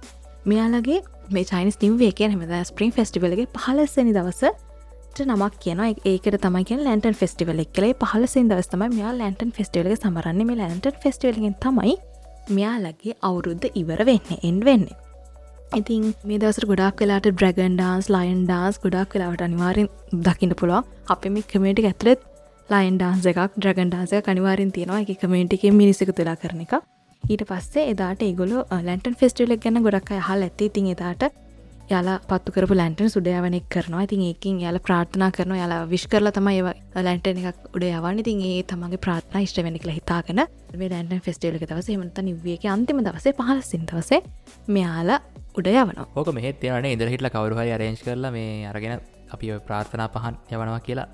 මෙයාලගේ 0.46 1.00
මේ 1.30 1.44
චයිනස් 1.44 1.80
නිවේ 1.80 2.12
කිය 2.12 2.28
හම 2.28 2.44
ස්පරින් 2.64 2.92
ෆෙස්ටිවලගේ 2.92 3.48
පහලස්සනි 3.56 4.12
දවස 4.12 4.42
නමක් 5.20 5.58
කියන 5.60 5.80
ඒකට 5.84 6.36
තමයි 6.40 6.76
ලන්ටන් 6.78 7.14
ෆෙස්ටිවල 7.14 7.60
එකලේ 7.60 7.92
පහලසින් 7.94 8.48
දවස්තම 8.48 8.82
මෙයා 8.88 9.12
ලන්ටන් 9.12 9.52
ෆෙස්ටිවලගේ 9.52 9.96
සමරන්නේ. 9.96 10.44
මේ 10.44 10.56
ලන්ටන් 10.56 10.96
ෆෙස්ටිවලගෙන් 11.02 11.54
තමයි 11.60 11.96
මෙයාලගේ 12.50 13.14
අවුරුද්ධ 13.22 13.66
ඉවර 13.74 14.04
වෙන්න 14.08 14.38
එන් 14.42 14.64
වෙන්නේ. 14.64 14.96
ඉතින් 15.72 16.02
මේ 16.24 16.38
දවස 16.38 16.66
ගොඩක් 16.70 16.98
වෙලාට 17.02 17.26
ඩ්‍රගන් 17.26 17.76
ඩාන්ස් 17.76 18.08
ලයින් 18.14 18.40
ඩාන්ස් 18.44 18.78
ගොඩක් 18.82 19.14
වෙලාට 19.14 19.44
අනිවාරෙන් 19.46 19.88
දකින්න 20.26 20.52
පුළුව 20.54 20.84
අප 21.08 21.24
මේ 21.28 21.44
කමේටි 21.52 21.86
ඇතුලෙත් 21.90 22.26
ලයින් 22.70 22.98
ඩාන්ස 22.98 23.28
එකක් 23.30 23.54
ඩ්‍රගන් 23.54 23.88
ඩාන්සය 23.90 24.20
කනිවාරෙන් 24.22 24.72
තියෙනවා. 24.72 25.00
එක 25.04 25.20
කමේටික 25.22 25.64
මිනිසක 25.72 26.12
තුලා 26.18 26.36
කරන 26.36 26.60
එක. 26.64 26.74
ඊට 27.22 27.44
පස්සේ 27.48 27.86
එදාට 27.92 28.22
ඒගොලු 28.22 28.66
ලන්ටන් 28.78 29.16
ෆෙස්ටිවලක් 29.20 29.62
ගැන 29.64 29.80
ගොඩක් 29.86 30.12
හල් 30.18 30.44
ඇත්තේ. 30.46 30.68
තින් 30.68 30.90
එදාට 30.94 31.22
යාලා 31.90 32.18
පත්තු 32.30 32.52
කරපු 32.54 32.74
ලැන්ටන් 32.76 33.10
සුඩයවනෙක් 33.10 33.66
කරනවා. 33.68 34.02
ඉතින් 34.06 34.22
ඒකින් 34.28 34.60
යාල 34.60 34.78
ප්‍රාර්ථනා 34.78 35.30
කරන 35.30 35.54
යාලා 35.56 35.80
විශ් 35.90 36.06
කරලා 36.08 36.32
තමයි 36.32 36.60
ඒව 36.60 36.68
ලැන්ටන 37.06 37.40
එකක් 37.42 37.76
උඩ 37.76 37.84
යවන්න. 37.88 38.20
ඉතින් 38.22 38.42
ඒ 38.42 38.62
තමගේ 38.62 39.02
ප්‍රාත්න 39.06 39.46
කියලා 39.46 39.96
හිතාගෙන 39.98 40.42
ලන්ටන් 40.72 41.20
ෆෙස්ටේලක 41.20 41.64
දවස 41.64 41.90
එමට 41.90 42.20
නිවියක 42.22 42.64
අන්තිම 42.74 43.02
දවසේ 43.06 43.34
පහලසින් 43.40 43.86
දවසේ 43.86 44.20
මෙයාලා 44.68 45.20
උඩ 45.58 45.66
යවනවා. 45.66 46.06
ඕක 46.16 46.32
මෙහෙත් 46.32 46.64
යන 46.64 46.90
ඉදර 46.92 47.10
හිටල 47.12 47.28
කවරුහරි 47.28 47.74
අරේංච් 47.76 48.04
කරලා 48.06 48.32
මේ 48.32 48.66
අරගෙන 48.70 49.00
අපි 49.34 49.52
ප්‍රාර්ථනා 49.68 50.08
පහන් 50.14 50.38
යවනවා 50.50 50.80
කියලා 50.80 51.08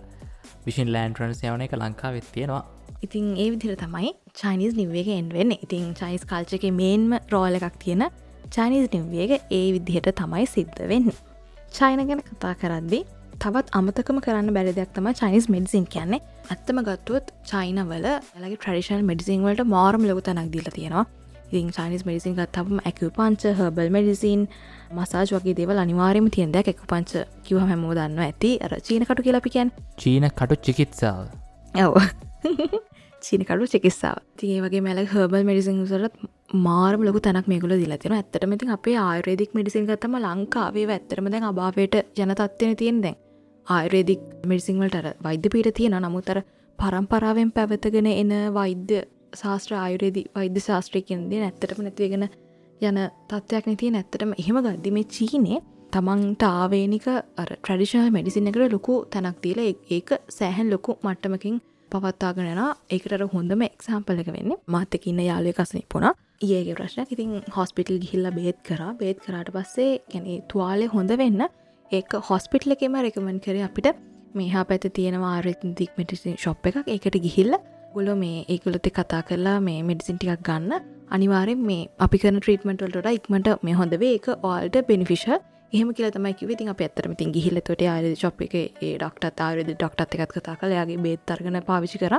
විසින් 0.66 0.92
ලෑන්ටරන්ස් 0.92 1.42
යවන 1.42 1.64
එක 1.66 1.74
ලංකා 1.74 2.12
වෙත් 2.12 2.30
තියෙනවා. 2.34 2.62
ඉතින් 3.02 3.34
ඒ 3.36 3.50
විදිර 3.52 3.76
තමයි 3.76 4.14
චයිනිස් 4.34 4.74
නිවේක 4.78 5.10
එන්වෙන්න 5.18 5.52
ඉතින් 5.56 5.92
චයිස් 6.00 6.24
කාල්චක 6.30 6.64
මේන්ම 6.80 7.18
රෝල 7.32 7.58
එකක් 7.58 7.76
තියෙන 7.84 8.08
චයිනිස් 8.50 8.88
නිවේක 8.94 9.32
ඒ 9.50 9.66
විදිහට 9.74 10.10
තමයි 10.20 10.46
සිද්ධ 10.54 10.82
වෙන්න. 10.90 11.12
චයින 11.72 12.02
ගැන 12.08 12.22
කතා 12.28 12.54
කරද්දි 12.62 13.00
තවත් 13.42 13.68
අමතකම 13.78 14.18
කරන්න 14.24 14.50
බැරි 14.56 14.72
දෙයක් 14.78 14.90
තම 14.96 15.08
චයිනිස් 15.20 15.46
මෙඩිසින් 15.54 15.84
කියන්නේ. 15.94 16.24
ඇත්තම 16.52 16.80
ගත්තුවත් 16.88 17.30
චයිනවල 17.50 18.08
ඇලගේ 18.08 18.56
ට්‍රඩිෂන් 18.56 19.06
මෙඩිසින් 19.10 19.46
වලට 19.46 19.66
මාරම 19.74 20.06
ලොක 20.10 20.20
තනක් 20.28 20.50
දිල 20.54 20.68
තියෙනවා. 20.76 21.06
ඉතින් 21.50 21.70
චයිනිස් 21.76 22.02
මෙඩිසින් 22.08 22.34
ගත්තම 22.38 22.80
ඇක 22.88 23.00
පංච 23.18 23.54
හබල් 23.60 23.94
මෙඩිසින් 23.96 24.44
මසාජ් 24.98 25.32
වගේ 25.36 25.56
දේවල් 25.60 25.82
අනිවාරයම 25.84 26.26
තියන්ද 26.36 26.58
එක 26.62 26.84
පංච 26.90 27.24
කිව 27.46 27.62
හැමෝ 27.64 27.94
දන්න 27.98 28.24
ඇති. 28.26 28.52
අර 28.64 28.72
චීනකට 28.88 29.24
කියලපිකැන් 29.26 29.72
චීන 30.02 30.28
කටු 30.40 30.60
චිකිත්සාව. 30.66 31.24
ඇව 31.74 31.92
චීනකඩු 33.22 33.66
චිකිස්සාාව 33.66 34.20
තිඒ 34.36 34.58
වගේ 34.64 34.82
මැල 34.86 35.00
හබල් 35.04 35.44
මෙඩිසින් 35.48 35.78
සරත් 35.84 36.14
මාරම 36.66 37.00
ලොක 37.02 37.18
තැනක් 37.20 37.48
මේකුල 37.52 37.72
දිලතින 37.74 38.14
ඇත්තටමති 38.14 38.68
අපේ 38.76 38.96
ආයුරේදික් 38.98 39.50
මෙඩිසින් 39.54 39.86
ගත්තම 39.88 40.14
ලංකාවේ 40.18 40.86
ඇත්තරම 40.88 41.30
දැන් 41.32 41.48
අභාවයට 41.50 41.96
ජනතත්වයන 42.18 42.76
තියෙන් 42.76 43.00
දැන්. 43.04 43.16
ආයුරේදික් 43.66 44.20
මෙඩිසිංවලට 44.50 45.08
වෛද්‍ය 45.24 45.48
පීට 45.54 45.70
තියෙන 45.74 45.96
නමුතර 45.98 46.38
පරම්පරාවෙන් 46.78 47.50
පැවතගෙන 47.52 48.08
එන 48.12 48.32
වෛද්‍ය 48.54 49.00
ශාස්ත්‍ර 49.34 49.74
ආයුරේදි 49.76 50.22
වෛද්‍ය 50.36 50.60
ශාස්ත්‍රයකින්ද 50.60 51.32
ඇත්තටම 51.38 51.82
නැතිවගෙන 51.82 52.28
යන 52.80 53.00
තත්වයක් 53.30 53.64
නැතිය 53.66 53.90
ඇත්තටම 53.92 54.36
එහෙම 54.42 54.60
ගද්දි 54.66 54.94
මේ 54.96 55.10
චීනේ 55.16 55.58
තමන්ට 55.92 56.44
ආවේනික 56.46 57.08
ට්‍රඩිෂනල් 57.38 58.10
මෙඩිසින් 58.10 58.48
එකට 58.50 58.72
ලොකු 58.72 58.94
තැනක් 59.12 59.42
දීල 59.44 59.60
ඒක 59.64 60.10
සෑහන් 60.30 60.70
ලොකු 60.74 60.96
මට්ටමකින් 61.02 61.58
පවත්තාගෙනන 61.92 62.62
ඒකට 62.90 63.24
හොඳම 63.34 63.62
එක්සාම්පලක 63.68 64.28
වෙන්න. 64.36 64.52
මත්තකින්න 64.68 65.22
යාලය 65.28 65.52
කසන 65.52 65.86
පුුණා 65.92 66.12
ඒගේ 66.48 66.76
ප්‍රශ්නයක්. 66.78 67.14
ඉතින් 67.14 67.32
හොස්පිටල් 67.56 67.98
ගිහිල්ල 68.02 68.28
බේත් 68.38 68.58
කර. 68.68 68.82
බේත් 69.00 69.18
කරට 69.24 69.50
පස්සේ 69.56 69.90
ගැන 70.12 70.28
තුවාලය 70.52 70.86
හොඳ 70.96 71.10
වෙන්න 71.22 71.42
ඒක 71.90 72.12
හොස්පිටල 72.30 72.76
එකෙම 72.76 73.00
රෙකමන් 73.06 73.40
කර 73.40 73.58
අපිට. 73.68 73.88
මේහා 74.34 74.64
පැත 74.70 74.86
තියෙනවා 74.98 75.34
ආරතික් 75.36 75.92
මෙටිසින් 75.98 76.38
ශොප් 76.44 76.66
එකක්. 76.66 76.86
ඒකට 76.86 77.18
ගිහිල්ල 77.26 77.58
ගොලො 77.94 78.14
මේ 78.16 78.38
ඒකුලති 78.48 78.90
කතා 78.90 79.22
කරලා 79.28 79.58
මේ 79.60 79.82
මෙඩිසින් 79.82 80.18
ටිකක් 80.18 80.42
ගන්න. 80.48 80.72
අනිවාරෙන් 81.10 81.60
මේ 81.68 81.88
අපි 81.98 82.18
කරන 82.22 82.40
ට්‍රීටමටල්ට 82.40 83.08
ඉක්මට 83.12 83.48
මේ 83.66 83.78
හොඳවේ 83.80 84.12
ඒක 84.16 84.28
ඕල්ට 84.42 84.76
බෙනිෆිෂ 84.88 85.26
එහම 85.72 85.88
කියල 85.92 86.10
තමයි 86.10 86.32
කිවිතින් 86.32 86.70
අප 86.72 86.78
ඇත්තරම 86.80 87.14
තින් 87.20 87.32
ගිහිල්ල 87.32 87.60
තොට 87.60 87.82
ආර 87.84 88.04
ශොප් 88.20 88.38
එක 88.44 88.54
ඒ 88.58 88.92
ඩක්ටත් 89.00 89.40
ආරද 89.46 89.66
ඩක්ටත් 89.66 90.14
එකත් 90.16 90.32
කතා 90.36 90.54
කලයාගේ 90.60 90.96
බේත්තරගන 91.06 91.58
පාවිචි 91.66 92.00
කර. 92.02 92.14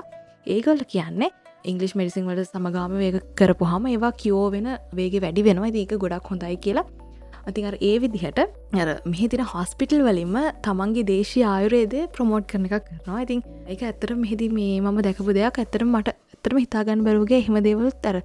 ඒගොල්ල 0.46 0.84
කියන්නේ 0.94 1.30
ඉංගලිස් 1.66 1.96
මෙඩිසින් 1.98 2.28
වලට 2.30 2.52
සමගාම 2.52 2.94
වේක 3.02 3.18
කරපු 3.40 3.66
හම 3.72 3.90
ඒවා 3.94 4.14
කියෝ 4.22 4.46
වෙන 4.56 4.70
වේගේ 5.00 5.24
වැඩි 5.26 5.46
වෙනවා. 5.50 5.72
ඒක 5.74 5.98
ගොඩක් 6.04 6.30
හොඳයි 6.32 6.58
කියලා. 6.66 6.86
අතින් 7.50 7.66
ඒ 7.82 7.96
විදිහට 8.04 8.40
ඇර 8.40 8.90
මෙහිතින 9.14 9.42
හොස්පිටල් 9.54 10.06
වලින්ම 10.08 10.38
තමන්ගේ 10.68 11.10
දේශී 11.12 11.46
ආයුරේද 11.54 11.96
ප්‍රමෝට් 12.14 12.46
කරන 12.52 12.70
එකක් 12.70 12.86
කරනවා. 12.86 13.24
ඉතින් 13.26 13.42
එක 13.66 13.82
ඇත්තර 13.82 14.14
මෙහිදි 14.24 14.54
මේ 14.58 14.78
මම 14.80 15.02
දැකපු 15.08 15.34
දෙයක්. 15.40 15.58
ඇත්තර 15.58 15.90
මට 15.90 16.14
ඇතරම 16.36 16.62
හිතාගන්න 16.66 17.02
බැරුගේ 17.08 17.42
හෙම 17.48 17.58
දේවල් 17.70 17.90
තර 18.06 18.22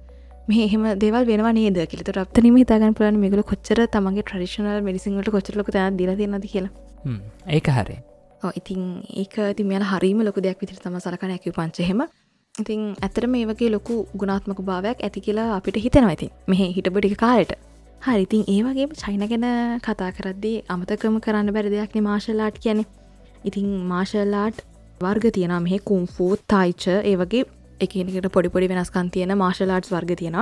මෙහෙම 0.47 0.83
දේවල් 0.99 1.25
වෙන 1.27 1.43
නේද 1.55 1.77
කියලත 1.91 2.09
රත්තනීම 2.11 2.57
හිතාගන්න 2.61 2.93
පුලන් 2.93 3.15
මේකල 3.21 3.41
කොච්චර 3.51 3.79
තමන්ගේ 3.87 4.25
ට්‍රඩිෂනල් 4.25 4.83
මෙඩිසිංට 4.87 5.31
කොච්චරලක 5.35 5.71
තැන 5.71 5.97
දිල 5.97 6.11
දෙන්නද 6.15 6.45
කියලා. 6.51 6.71
ඒක 7.49 7.69
හරේ. 7.69 7.97
ඉතින් 8.53 8.81
ඒක 9.15 9.35
ති 9.57 9.63
මෙල 9.63 9.83
හරිම 9.83 10.21
ලොක 10.21 10.37
දෙයක් 10.37 10.61
විදිර 10.61 10.77
තම 10.77 10.97
සලකන 10.99 11.33
ඇකි 11.35 11.55
පංචහෙම 11.57 12.03
ඉතින් 12.55 12.83
ඇතර 13.01 13.27
මේ 13.27 13.45
වගේ 13.45 13.71
ලොකු 13.71 13.95
ගුණාත්මක 14.15 14.61
භාවයක් 14.69 15.01
ඇති 15.01 15.25
කියලා 15.27 15.47
අපිට 15.55 15.81
හිතෙනවා 15.85 16.13
ඇති 16.13 16.29
මෙහ 16.47 16.61
හිටබඩි 16.77 17.15
කාලට. 17.15 17.57
හරිතින් 18.01 18.45
ඒ 18.47 18.61
වගේ 18.63 18.87
චයින 18.95 19.25
ගැන 19.25 19.49
කතා 19.81 20.11
කරද්දී 20.11 20.55
අමතකම 20.69 21.19
කරන්න 21.25 21.53
බැරි 21.55 21.73
දෙයක්න 21.73 22.07
මාශල්ලාට් 22.09 22.61
කියන 22.63 22.85
ඉතින් 23.43 23.67
මාශල්ලාට් 23.91 24.65
වර්ග 25.01 25.31
තියෙන 25.35 25.57
මෙහෙ 25.63 25.79
කුම්ෆූ 25.89 26.33
තයිච 26.47 26.83
ඒ 26.93 27.15
වගේ 27.17 27.45
එකනකට 27.79 28.27
පොඩිපොඩි 28.31 28.69
වෙනස්කන් 28.69 29.09
තියෙන 29.11 29.37
මාශලාට්ස් 29.37 29.91
වර්ග 29.91 30.17
තියෙන 30.17 30.37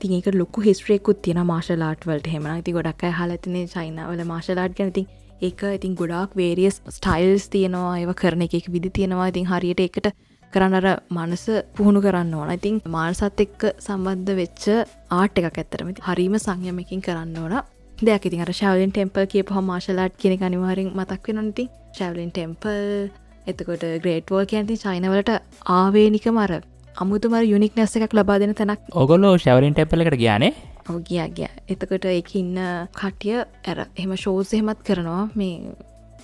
තිඒක 0.00 0.26
ලොක්කු 0.34 0.60
හිස්ට්‍රේකුත් 0.60 1.22
තියෙන 1.22 1.46
මාශලාට් 1.46 2.06
වලට 2.06 2.32
හෙම 2.32 2.48
ති 2.64 2.72
ගොඩක් 2.72 3.04
හලතින 3.18 3.68
චයිනවල 3.68 4.24
මාශලාට් 4.26 4.74
ගැනති 4.78 5.06
ඒක 5.40 5.62
ඉතින් 5.70 5.94
ගොඩක් 5.94 6.36
වේරියස් 6.36 6.80
ස්ටයිල්ස් 6.88 7.48
තියෙනවා. 7.48 7.98
ඒව 7.98 8.14
කරන 8.14 8.42
එක 8.42 8.68
විදි 8.68 8.90
තියෙනවා. 8.90 9.28
ඉතින් 9.28 9.46
හරියට 9.46 9.80
එකට 9.80 10.08
කරන්නර 10.52 10.86
මනස 11.10 11.44
පුහුණු 11.76 12.00
කරන්න 12.00 12.34
ඕන. 12.34 12.50
ඉතින් 12.50 12.80
මාර්සත් 12.88 13.40
එක්ක 13.40 13.70
සම්බන්ධ 13.78 14.36
වෙච්ච 14.40 14.64
ආට් 15.10 15.38
එකක් 15.38 15.58
ඇත්තරමති 15.58 16.06
හරිම 16.08 16.38
සංයමකින් 16.38 17.02
කරන්න 17.02 17.36
ඕන. 17.36 17.54
දෙයක්. 17.98 18.26
ඉතින් 18.26 18.40
අර 18.40 18.52
ශවලින් 18.52 18.92
ටෙම්පල් 18.92 19.26
කියප 19.26 19.50
මාශලාට් 19.62 20.16
කියෙන 20.16 20.42
අනිවාරින් 20.42 20.90
මතක් 20.92 21.28
වෙන 21.28 21.44
නති 21.48 21.68
ශවලින් 21.92 22.30
ටෙම්පල් 22.30 23.10
එතකොට 23.46 23.84
ග්‍රේට්වෝල් 24.04 24.46
කියැති 24.50 24.76
චයිනවලට 24.82 25.30
ආවේනික 25.78 26.26
මර 26.32 26.52
අමුතුමර 26.96 27.44
යුනික් 27.44 27.76
නැස්ස 27.76 27.96
එකක් 27.98 28.14
ලබා 28.18 28.38
දෙන 28.38 28.54
තැනක්. 28.54 28.80
ඔගොලෝ 29.02 29.34
ශවරින් 29.38 29.74
ටෙපලකට 29.74 30.18
ගානේ 30.22 30.52
ඔගියගිය 30.88 31.48
එතකොට 31.68 32.06
එක 32.10 32.30
ඉන්න 32.40 32.60
කටිය 33.00 33.40
ඇර 33.40 33.78
එම 33.96 34.12
ශෝස් 34.24 34.54
එහෙමත් 34.54 34.84
කරනවා. 34.88 35.24
මේ 35.34 35.74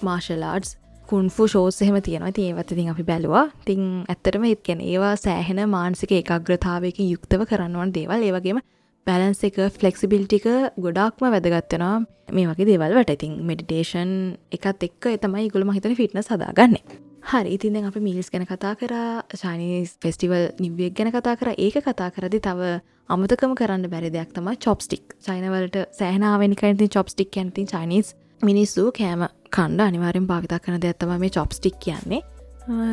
මාශලාඩ්ස් 0.02 0.76
කුන්ෆු 1.10 1.48
ෂෝස් 1.48 1.82
එහෙම 1.82 2.00
තියෙනවා. 2.00 2.34
ති 2.36 2.48
ඒවත් 2.48 2.72
ඉතින් 2.72 2.92
අපි 2.92 3.04
බැලවා. 3.10 3.46
තිං 3.66 4.04
ඇත්තටම 4.08 4.44
එත්කැන 4.50 4.84
ඒවා 4.90 5.14
සෑහෙන 5.24 5.62
මාන්සික 5.76 6.12
එකග්‍රතාවයකින් 6.20 7.10
යුක්තව 7.14 7.48
කරන්නවන් 7.50 7.96
දේවල්. 7.96 8.28
ඒවගේම 8.28 8.60
බැලන්ස 9.06 9.44
එක 9.48 9.58
ෆලෙක්සිබිල්ටික 9.76 10.46
ගොඩක්ම 10.84 11.24
වැදගත්වෙනවා 11.34 11.94
මේ 12.36 12.48
වගේ 12.50 12.66
දේවල් 12.70 12.96
වට 12.96 13.16
ඉතින් 13.16 13.38
මෙඩිටේෂන් 13.48 14.10
එකත් 14.56 14.88
එක්ක 14.88 15.12
එතමයි 15.16 15.48
ගුලම 15.54 15.72
හිතන 15.76 15.96
ෆිට්න 16.00 16.22
සදාගන්න 16.22 16.76
හරි. 17.22 17.54
ඉතින් 17.56 17.84
අපි 17.84 18.00
මිල්ස් 18.00 18.30
ගැන 18.30 18.46
කතා 18.46 18.74
කර 18.80 18.94
චනිස් 19.34 19.96
ෆෙස්ටිවල් 20.02 20.50
නිවියක් 20.58 20.94
ගැන 20.94 21.12
කතා 21.12 21.36
කර. 21.36 21.54
ඒක 21.56 21.76
කතා 21.84 22.10
කරදි 22.10 22.40
තව 22.40 22.80
අමතකම 23.08 23.54
කරන්න 23.60 23.90
බැරි 23.92 24.10
දෙයක් 24.10 24.32
තම 24.32 24.48
චොප්ස්ටික් 24.64 25.14
චයිනවලට 25.26 25.76
සෑනාවෙනිකයිති 26.00 26.88
චොප්ස්ටික් 26.96 27.36
ඇන්ති 27.36 27.66
චනිස් 27.72 28.14
මිනිස්සු 28.42 28.90
කෑම 28.92 29.26
කණ්ඩ 29.50 29.86
අනිවාරෙන් 29.88 30.26
භාවිතා 30.30 30.60
කන 30.64 30.80
දෙයක්ත්තම 30.80 31.12
මේ 31.18 31.30
චොප්ස්ටික් 31.38 31.76
කියන්නේ. 31.86 32.22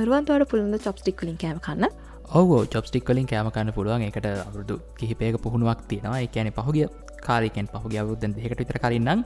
රුවන්තුවට 0.08 0.50
පුළඳ 0.52 0.78
චොප්ස්ටික් 0.86 1.16
කලින් 1.22 1.38
කෑම 1.38 1.60
කන්න? 1.68 1.90
ඔව 2.40 2.50
චොප්ස්ටික් 2.74 3.04
කලින් 3.08 3.28
කෑම 3.32 3.52
කන්න 3.56 3.74
පුළුවන්. 3.78 4.08
එකට 4.10 4.26
අවුරුදු 4.26 4.80
කිහිපයක 5.00 5.38
පුහුණුවක් 5.44 5.88
තියෙනවා. 5.92 6.20
එකැන 6.28 6.52
පහුගිය 6.58 6.88
කාරිකෙන් 7.28 7.68
පහුගිය 7.74 8.00
අවුද්දන් 8.04 8.36
දෙකට 8.36 8.60
විතර 8.64 8.80
කරින්නම් 8.84 9.24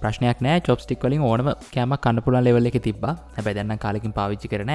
ප්‍රශ්නයක් 0.00 0.42
නෑ. 0.46 0.60
චොප්ස්ටික් 0.60 1.04
වලින් 1.04 1.24
ඕනම 1.30 1.48
කෑම 1.74 1.94
කන්න 1.96 2.24
පුළන් 2.26 2.44
ලෙවල්ල 2.46 2.70
එක 2.70 2.78
තිබ 2.82 3.04
හැබැ 3.06 3.54
දෙන්න 3.54 3.78
කාලකින් 3.78 4.12
පාවිච්චි 4.18 4.52
කරන 4.52 4.72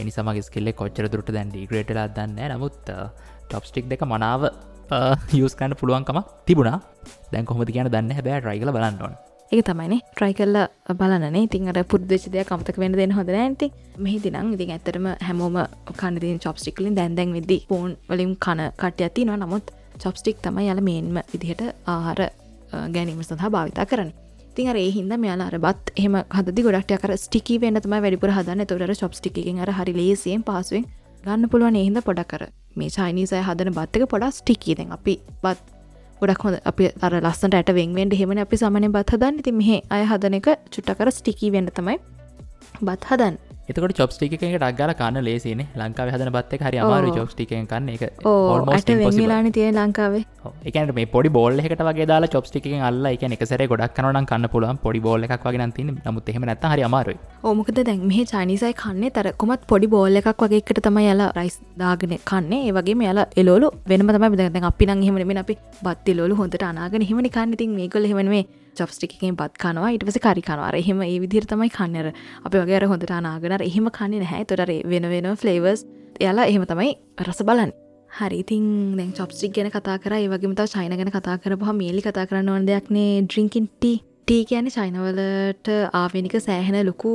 එනි 0.00 0.10
සමගේ 0.10 0.44
ස්කිල්ල 0.48 0.72
කොච්චර 0.72 1.08
දුරට 1.12 1.32
දැන් 1.36 1.48
ඩිග්‍රේටලා 1.54 2.06
දන්න 2.16 2.54
නමුත් 2.56 2.92
ටොප්ස්ටික් 3.48 3.88
දෙක 3.88 4.04
මනාව 4.12 4.50
යස් 5.38 5.54
කන්න 5.54 5.78
පුළුවන්කම 5.80 6.20
තිබුණා. 6.46 6.78
දැන් 7.32 7.44
කොහොමති 7.44 7.72
කියන 7.72 7.90
දන්න? 7.90 8.14
හැබෑ 8.18 8.40
රයිගල 8.46 8.72
බලන්නවන් 8.76 9.18
ඒක 9.52 9.64
තමයිනේ 9.66 10.02
ට්‍රයි 10.14 10.34
කල්ල 10.38 10.56
බලනේ 10.98 11.40
ඉතින්ට 11.42 11.78
පුද්දච 11.92 12.26
දෙයක් 12.34 12.50
අමතක 12.54 12.76
වෙන 12.78 12.92
දෙන්න 12.92 13.14
හොඳ 13.16 13.30
ඇති 13.34 13.66
මෙහි 13.98 14.18
දිනම් 14.24 14.52
ඉතින් 14.54 14.70
ඇතරම 14.70 15.06
හැමෝම 15.28 15.56
කන්නදින් 16.00 16.38
චොප්ස්ටික්ලින් 16.44 16.94
දැන්දැන් 16.94 17.32
විදි 17.36 17.56
පෝන් 17.68 17.96
වලින් 18.08 18.36
කන 18.36 18.62
කට 18.82 19.06
ඇති 19.06 19.24
නො 19.26 19.34
නමුත් 19.36 19.72
චොප්ස්ටික් 19.98 20.38
තමයි 20.44 20.70
යල 20.70 20.80
මේන්ම 20.80 21.18
විදිහට 21.32 21.64
ආහාර 21.86 22.20
ගැනීම 22.94 23.22
සඳහා 23.22 23.50
භාවිතා 23.50 23.86
කරන 23.86 24.12
තින් 24.54 24.68
අර 24.68 24.76
හින්ද 24.96 25.12
මෙයාලා 25.24 25.48
අර 25.50 25.58
බත් 25.66 25.92
එහම 25.96 26.14
හද 26.36 26.62
ගොඩක් 26.66 26.94
කර 27.02 27.12
ස්ටිකි 27.24 27.58
වෙන්න 27.62 27.80
තම 27.80 27.94
වැඩිපුර 27.96 28.32
හදන්න. 28.36 28.66
තොර 28.66 28.94
චොප්ස්ටිකින් 29.02 29.60
අර 29.64 29.70
හරි 29.78 29.92
ලේසියෙන් 29.98 30.42
පහසුවෙන් 30.48 30.86
ගන්න 31.24 31.50
පුළුවන් 31.52 31.76
එහින්ද 31.82 32.00
පොඩ 32.08 32.22
කර 32.32 32.42
මේ 32.76 32.90
චයිනිසය 32.96 33.42
හදන 33.48 33.74
බත්තක 33.78 34.08
පොඩක් 34.12 34.34
ස්ටිකීදෙන් 34.38 34.96
අපි 34.96 35.14
බත් 35.44 35.60
ගොඩක් 36.20 36.42
හොඳ 36.44 36.56
අපි 36.70 36.90
අර 37.00 37.12
ලස්සට 37.20 37.54
ඇට 37.54 37.70
වෙන්වෙන්ට 37.78 38.16
හෙමන 38.20 38.42
අපි 38.46 38.56
සමන 38.56 38.88
බත් 38.96 39.14
හදන්න. 39.14 39.42
ති 39.44 39.52
මෙහ 39.52 39.70
අය 39.94 40.02
හදන 40.10 40.40
එක 40.40 40.48
චුට්ටකර 40.72 41.12
ස්ටිකී 41.18 41.52
වෙන්න 41.56 41.70
තමයි 41.78 41.96
බත් 42.82 43.02
හදන් 43.10 43.38
එතකට 43.70 43.92
චොප්ටික 43.98 44.32
එක 44.36 44.42
ඩක්ගල 44.44 44.92
කන්න 45.00 45.24
ලේසින 45.26 45.60
ලංකාව 45.80 46.08
හදන 46.12 46.30
බත්ත 46.36 46.58
හරි 46.66 46.78
අමාරු 46.84 47.10
චොප්ටික 47.16 47.52
කන්න. 47.72 47.88
එක 47.94 48.02
වෙලාන 49.20 49.48
තිය 49.56 49.68
ලංකාවේ. 49.76 50.22
එකන 50.68 50.92
මේ 50.98 51.06
පොඩි 51.14 51.30
බෝල්ල 51.36 51.62
එකට 51.62 51.82
වගේ 51.88 52.06
දාලා 52.12 52.32
චොප්ටික 52.34 52.66
අල්ල 52.88 53.06
එක 53.12 53.26
එකසර 53.36 53.62
ගොඩක් 53.72 53.94
කනන 53.98 54.26
කන්න 54.30 54.48
පුළුවන්. 54.54 54.80
පොඩි 54.86 55.02
බෝල්ල 55.06 55.26
එකක් 55.28 55.46
වගේ 55.48 55.66
නති 55.66 55.84
නමුත් 55.88 56.30
එහෙම 56.32 56.46
නැත 56.50 56.66
හරි 56.72 56.86
අමාරුයි. 56.88 57.18
ඕමකද 57.50 57.78
දැන් 57.90 58.02
මේ 58.12 58.24
චනිසයි 58.32 58.72
කන්නේ 58.82 59.12
තර 59.18 59.30
කොමත් 59.42 59.66
පොඩි 59.72 59.92
බෝල්ල 59.94 60.20
එකක් 60.22 60.42
වගේ 60.44 60.62
එකට 60.62 60.82
තම 60.88 60.98
යලා 61.04 61.30
රයිස් 61.38 61.58
දාගෙන 61.82 62.16
කන්නේ. 62.32 62.62
ඒ 62.68 62.72
වගේ 62.78 62.96
මෙයාලා 63.02 63.28
එලෝලු 63.42 63.70
වෙනම 63.92 64.10
තම 64.16 64.38
දැ 64.40 64.64
අපි 64.72 64.90
නං. 64.90 65.06
හෙමෙන 65.08 65.42
අපි 65.44 65.56
බත්ති 65.86 66.18
ලෝලු 66.20 66.40
හොඳට 66.42 66.66
අනාගෙන 66.72 67.06
හිමනි 67.12 67.30
කන්න. 67.36 67.54
ඉතින් 67.58 67.78
මේකල 67.78 68.10
හෙමනේ 68.12 68.44
චොප්ස්ටිකෙන් 68.78 69.36
පත් 69.40 69.60
කනවා 69.62 69.90
ඉටස 69.96 70.18
කරිකනවා 70.26 70.70
එහෙම 70.80 71.02
ඒ 71.02 71.18
විදිර 71.24 71.46
තමයි 71.52 71.70
කන්නර 71.76 72.10
අපි 72.46 72.56
වගේ 72.62 72.88
හොඳට 72.92 73.14
අනාගෙන 73.20 73.56
එහෙම 73.60 73.90
කන්නේ 73.98 74.22
නැහැ. 74.24 74.44
තොටර 74.50 74.72
වෙන 74.92 75.08
වෙන 75.12 75.30
ෆ්ලේවර්ස් 75.42 75.86
එයාලා 76.20 76.50
එහෙම 76.50 76.66
තමයි 76.72 76.92
රස 77.26 77.42
බලන්න. 77.48 77.72
හරිතින් 78.18 78.68
දැන් 78.98 79.10
චොප්ස්ටික් 79.18 79.56
ගැන 79.56 79.70
කතා 79.70 79.98
කර. 80.04 80.14
ඒවගේමත 80.18 80.62
චයින 80.74 80.96
ගැන 81.00 81.12
කතා 81.16 81.38
කරපහ 81.42 81.74
මේලි 81.80 82.02
කතා 82.06 82.26
කරන්න 82.26 82.54
ඕන 82.54 82.66
දෙයක්නේ 82.70 83.22
ඩ්‍රිංකින් 83.26 83.68
ටී 83.68 83.98
ටී 84.22 84.44
කියන 84.50 84.66
චයිනවලට 84.76 85.68
ආවෙනික 86.00 86.34
සෑහෙන 86.46 86.86
ලොකු 86.86 87.12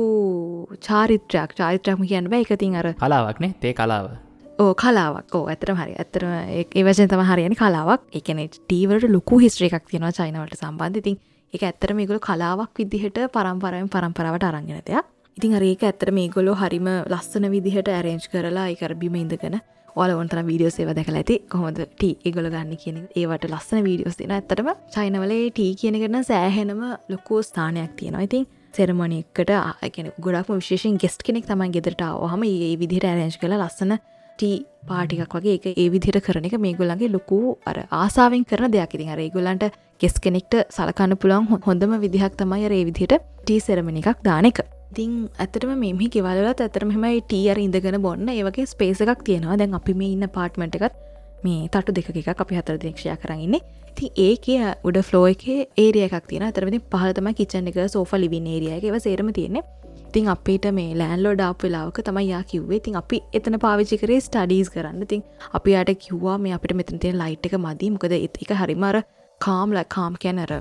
චාරිත්‍රයක්. 0.86 1.56
චාරිත්‍රයක්ම 1.60 2.02
කියන්න 2.10 2.30
බෑ. 2.32 2.44
එකතින් 2.44 2.76
අර 2.80 2.88
කලාවක්නේ 3.02 3.54
තේ 3.60 3.72
කලාව. 3.72 4.10
ඕ 4.58 4.74
කලාවක්. 4.74 5.34
ඕ 5.36 5.46
ඇතරම 5.52 5.78
හරි. 5.80 5.94
ඇතරම 6.02 6.32
ඒවශයෙන් 6.80 7.08
තම 7.12 7.24
හරියන 7.30 7.56
කලාවක්. 7.60 8.02
එකන 8.20 8.42
ටීවට 8.48 9.08
ලොකු 9.16 9.38
හිස්ත්‍රේ 9.44 9.70
එකක් 9.72 9.88
තියෙනවා 9.92 10.12
චයිනවට 10.18 10.60
සම්බන්ධ. 10.60 11.00
ඉතින් 11.02 11.16
එක 11.56 11.68
ඇත්තර 11.68 11.92
මේගොල 11.98 12.20
කලාවක් 12.26 12.82
විදිහට 12.82 13.20
පරම්පරයෙන් 13.34 13.88
පරම්පරාවට 13.94 14.48
අරගෙන 14.50 14.82
දෙයක්. 14.88 15.06
ඉතින් 15.36 15.54
අරඒක 15.54 15.82
ඇත්තර 15.84 16.10
මේගොලො 16.18 16.52
හරිම 16.60 16.88
ලස්සන 17.12 17.46
විදිහට 17.54 17.88
ඇරේංච් 17.90 18.26
කරලා 18.32 18.68
එකර 18.74 18.94
බිම 18.94 19.16
ඉඳගෙන 19.22 19.56
ඔල 19.96 20.10
ඔන්තන 20.12 20.40
වීඩියෝ 20.48 20.72
සේව 20.74 20.90
දැකල 20.96 21.16
ඇති. 21.20 21.36
කොහොද 21.52 21.78
ටී 21.82 22.14
ඒගොල 22.26 22.48
ගන්න 22.52 22.80
කියන 22.82 22.98
ඒවට 23.20 23.48
ලස්සන 23.50 23.80
වීඩියෝස් 23.86 24.18
තින 24.20 24.34
ඇත්තටම 24.36 24.68
චයිනවලේ 24.94 25.44
ටී 25.50 25.72
කියනකරන 25.80 26.24
සෑහෙනම 26.30 26.82
ලොකෝ 27.12 27.40
ස්ථානයක් 27.48 27.96
තියෙනවා. 28.00 28.26
ඉතින් 28.28 28.44
සෙරමණයකට 28.76 29.52
ආගෙන 29.52 30.12
ගොඩක්ම 30.24 30.60
විශේෂෙන් 30.60 31.00
ගෙස්ට 31.02 31.24
කෙනෙක් 31.28 31.48
තමයි 31.48 31.72
ගෙදරට 31.76 32.04
හම 32.32 32.44
ඒ 32.50 32.74
විදිහට 32.82 33.08
ඇරේංච් 33.10 33.38
කළ 33.42 33.56
ලස්සන 33.58 33.96
ටී 34.38 34.56
පාටිකක් 34.88 35.34
වගේ 35.36 35.56
එක 35.58 35.66
ඒ 35.72 35.88
විදිහට 35.94 36.24
කරන 36.26 36.48
එක 36.48 36.56
මේගොල්ලන්ගේ 36.66 37.12
ලොකු 37.16 37.38
අර 37.70 37.78
ආසාාවෙන් 38.02 38.44
කරන 38.50 38.72
දෙයක්. 38.74 38.96
ඉතින් 38.96 39.12
අර 39.14 39.22
ඒගොල්ලන්ට 39.24 39.64
ගෙස් 40.00 40.16
කෙනෙක්ට 40.24 40.54
සලකන්න 40.76 41.16
පුළන් 41.20 41.46
හොඳම 41.66 41.92
විදිහක් 42.04 42.34
තමයි 42.40 42.66
අර 42.68 42.72
ඒ 42.78 42.84
විදිහට 42.88 43.14
ටී 43.44 43.60
සෙරමණ 43.66 44.00
එකක් 44.00 44.18
දාන 44.26 44.48
එක. 44.50 44.58
ඉතින් 44.92 45.12
ඇතටම 45.44 45.72
මෙහි 45.84 46.08
කිවලත් 46.14 46.60
ඇතරම 46.64 46.92
මෙමයි 46.94 47.22
ටීර් 47.30 47.58
ඉඳගෙන 47.64 47.96
බොන්න 48.06 48.28
ඒවගේ 48.34 48.66
ස්පේස 48.72 49.00
එකක් 49.04 49.24
තියෙනවා. 49.28 49.56
දැන් 49.60 49.78
අපි 49.78 49.94
මේ 50.00 50.12
ඉන්න 50.16 50.28
පාට්මට 50.36 50.76
එකත් 50.78 51.00
මේ 51.46 51.70
තටු 51.74 51.96
දෙක 51.96 52.12
එකක් 52.12 52.44
අපි 52.44 52.58
හතර 52.60 52.76
දේක්ෂය 52.84 53.16
කරන්නේ 53.22 53.62
ති 53.96 54.10
ඒක 54.26 54.46
උඩ 54.88 55.00
ෆ්ලෝ 55.08 55.24
එක 55.32 55.44
ඒරිය 55.84 56.04
එකක් 56.08 56.28
තියෙන 56.30 56.46
අතරමති 56.50 56.82
පහතම 56.92 57.32
කිචන් 57.40 57.72
එක 57.72 57.80
සෝෆ 57.96 58.12
ලිවින් 58.22 58.52
ඒරිය 58.54 58.76
එකව 58.76 59.00
සේරම 59.06 59.32
තියෙන්නේ. 59.40 59.64
තින් 60.12 60.28
අපිට 60.34 60.66
මේ 60.78 60.92
ලෑන්ලෝ 61.00 61.34
ඩාප් 61.38 61.64
වෙලාවක 61.64 62.04
තමයි 62.08 62.28
යා 62.32 62.44
කිව්වේ. 62.52 62.80
තින් 62.84 62.96
අපි 63.02 63.24
එතන 63.38 63.56
පාවිච්චි 63.64 63.96
කරේ 64.02 64.20
ස්ටඩීස් 64.26 64.68
කරන්න. 64.74 65.02
තින් 65.12 65.22
අපි 65.58 65.76
අයට 65.80 65.92
කිව්වා 66.04 66.36
මේ 66.44 66.56
අපිට 66.58 66.76
මෙතන 66.80 67.00
තියෙන 67.02 67.18
ලයිට් 67.22 67.46
එක 67.48 67.56
මදී. 67.66 67.90
මොකද 67.94 68.12
එක 68.16 68.52
හරිමර 68.62 68.98
කාම් 69.40 69.72
ල 69.72 69.84
කාම් 69.88 70.16
කැනර 70.16 70.52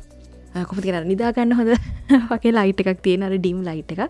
කොම 0.69 0.81
තිර 0.81 0.99
නිදාගන්න 1.05 1.55
හොඳ 1.59 1.71
වගේ 2.31 2.53
ලයිට් 2.57 2.81
එකක් 2.83 3.01
තියෙන 3.01 3.25
අර 3.27 3.33
ඩීම් 3.35 3.61
ලයිට් 3.67 3.91
එක 3.95 4.01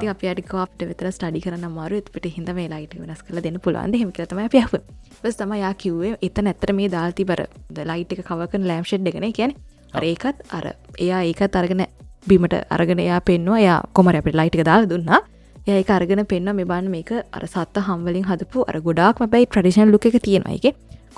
ති 0.00 0.10
අපට 0.12 0.42
කාප්ට 0.46 0.84
වෙතර 0.90 1.08
ස්ටඩි 1.10 1.42
කරන 1.44 1.66
මාරු 1.70 2.00
පිට 2.14 2.28
හිද 2.36 2.50
මේ 2.58 2.68
ලයිට 2.68 2.94
වෙනස් 2.96 3.22
කල 3.22 3.40
දෙන්න 3.40 3.58
පුළුවන්ද? 3.58 3.96
හෙමිකතම 3.96 4.42
පියව 4.54 4.76
බස් 5.22 5.40
තම 5.40 5.54
යා 5.62 5.72
කිව්වේ 5.74 6.12
එත 6.20 6.38
නැතර 6.40 6.72
මේ 6.72 6.92
දාල්ති 6.96 7.26
බර 7.30 7.42
ලයිට් 7.90 8.14
එක 8.14 8.22
කවකන 8.28 8.68
ලෑම්ෂෙඩ් 8.70 9.10
ගෙන 9.16 9.28
කියන 9.32 9.56
අරඒකත් 9.92 10.44
අර 10.50 10.70
එයා 10.98 11.22
ඒකත් 11.24 11.56
අරගෙන 11.56 11.84
බිමට 12.26 12.56
අරගෙන 12.70 13.02
එයා 13.06 13.20
පෙන්වා 13.22 13.60
යා 13.60 13.80
කොමර 13.92 14.20
අපට 14.20 14.38
ලයිටක 14.42 14.64
දාල 14.64 14.88
දුන්නා. 14.92 15.20
ඒක 15.68 15.90
අරගෙන 15.90 16.24
පෙන්න්න 16.26 16.54
මෙබන් 16.60 16.92
මේක 16.92 17.10
අර 17.16 17.42
සත්ත 17.46 17.84
හම්වලින් 17.88 18.28
හදපු 18.30 18.68
අර 18.68 18.80
ගොඩාක්ම 18.80 19.28
බයි 19.34 19.46
ට්‍රඩිෂන් 19.46 19.92
ලුක 19.94 20.06
එක 20.06 20.22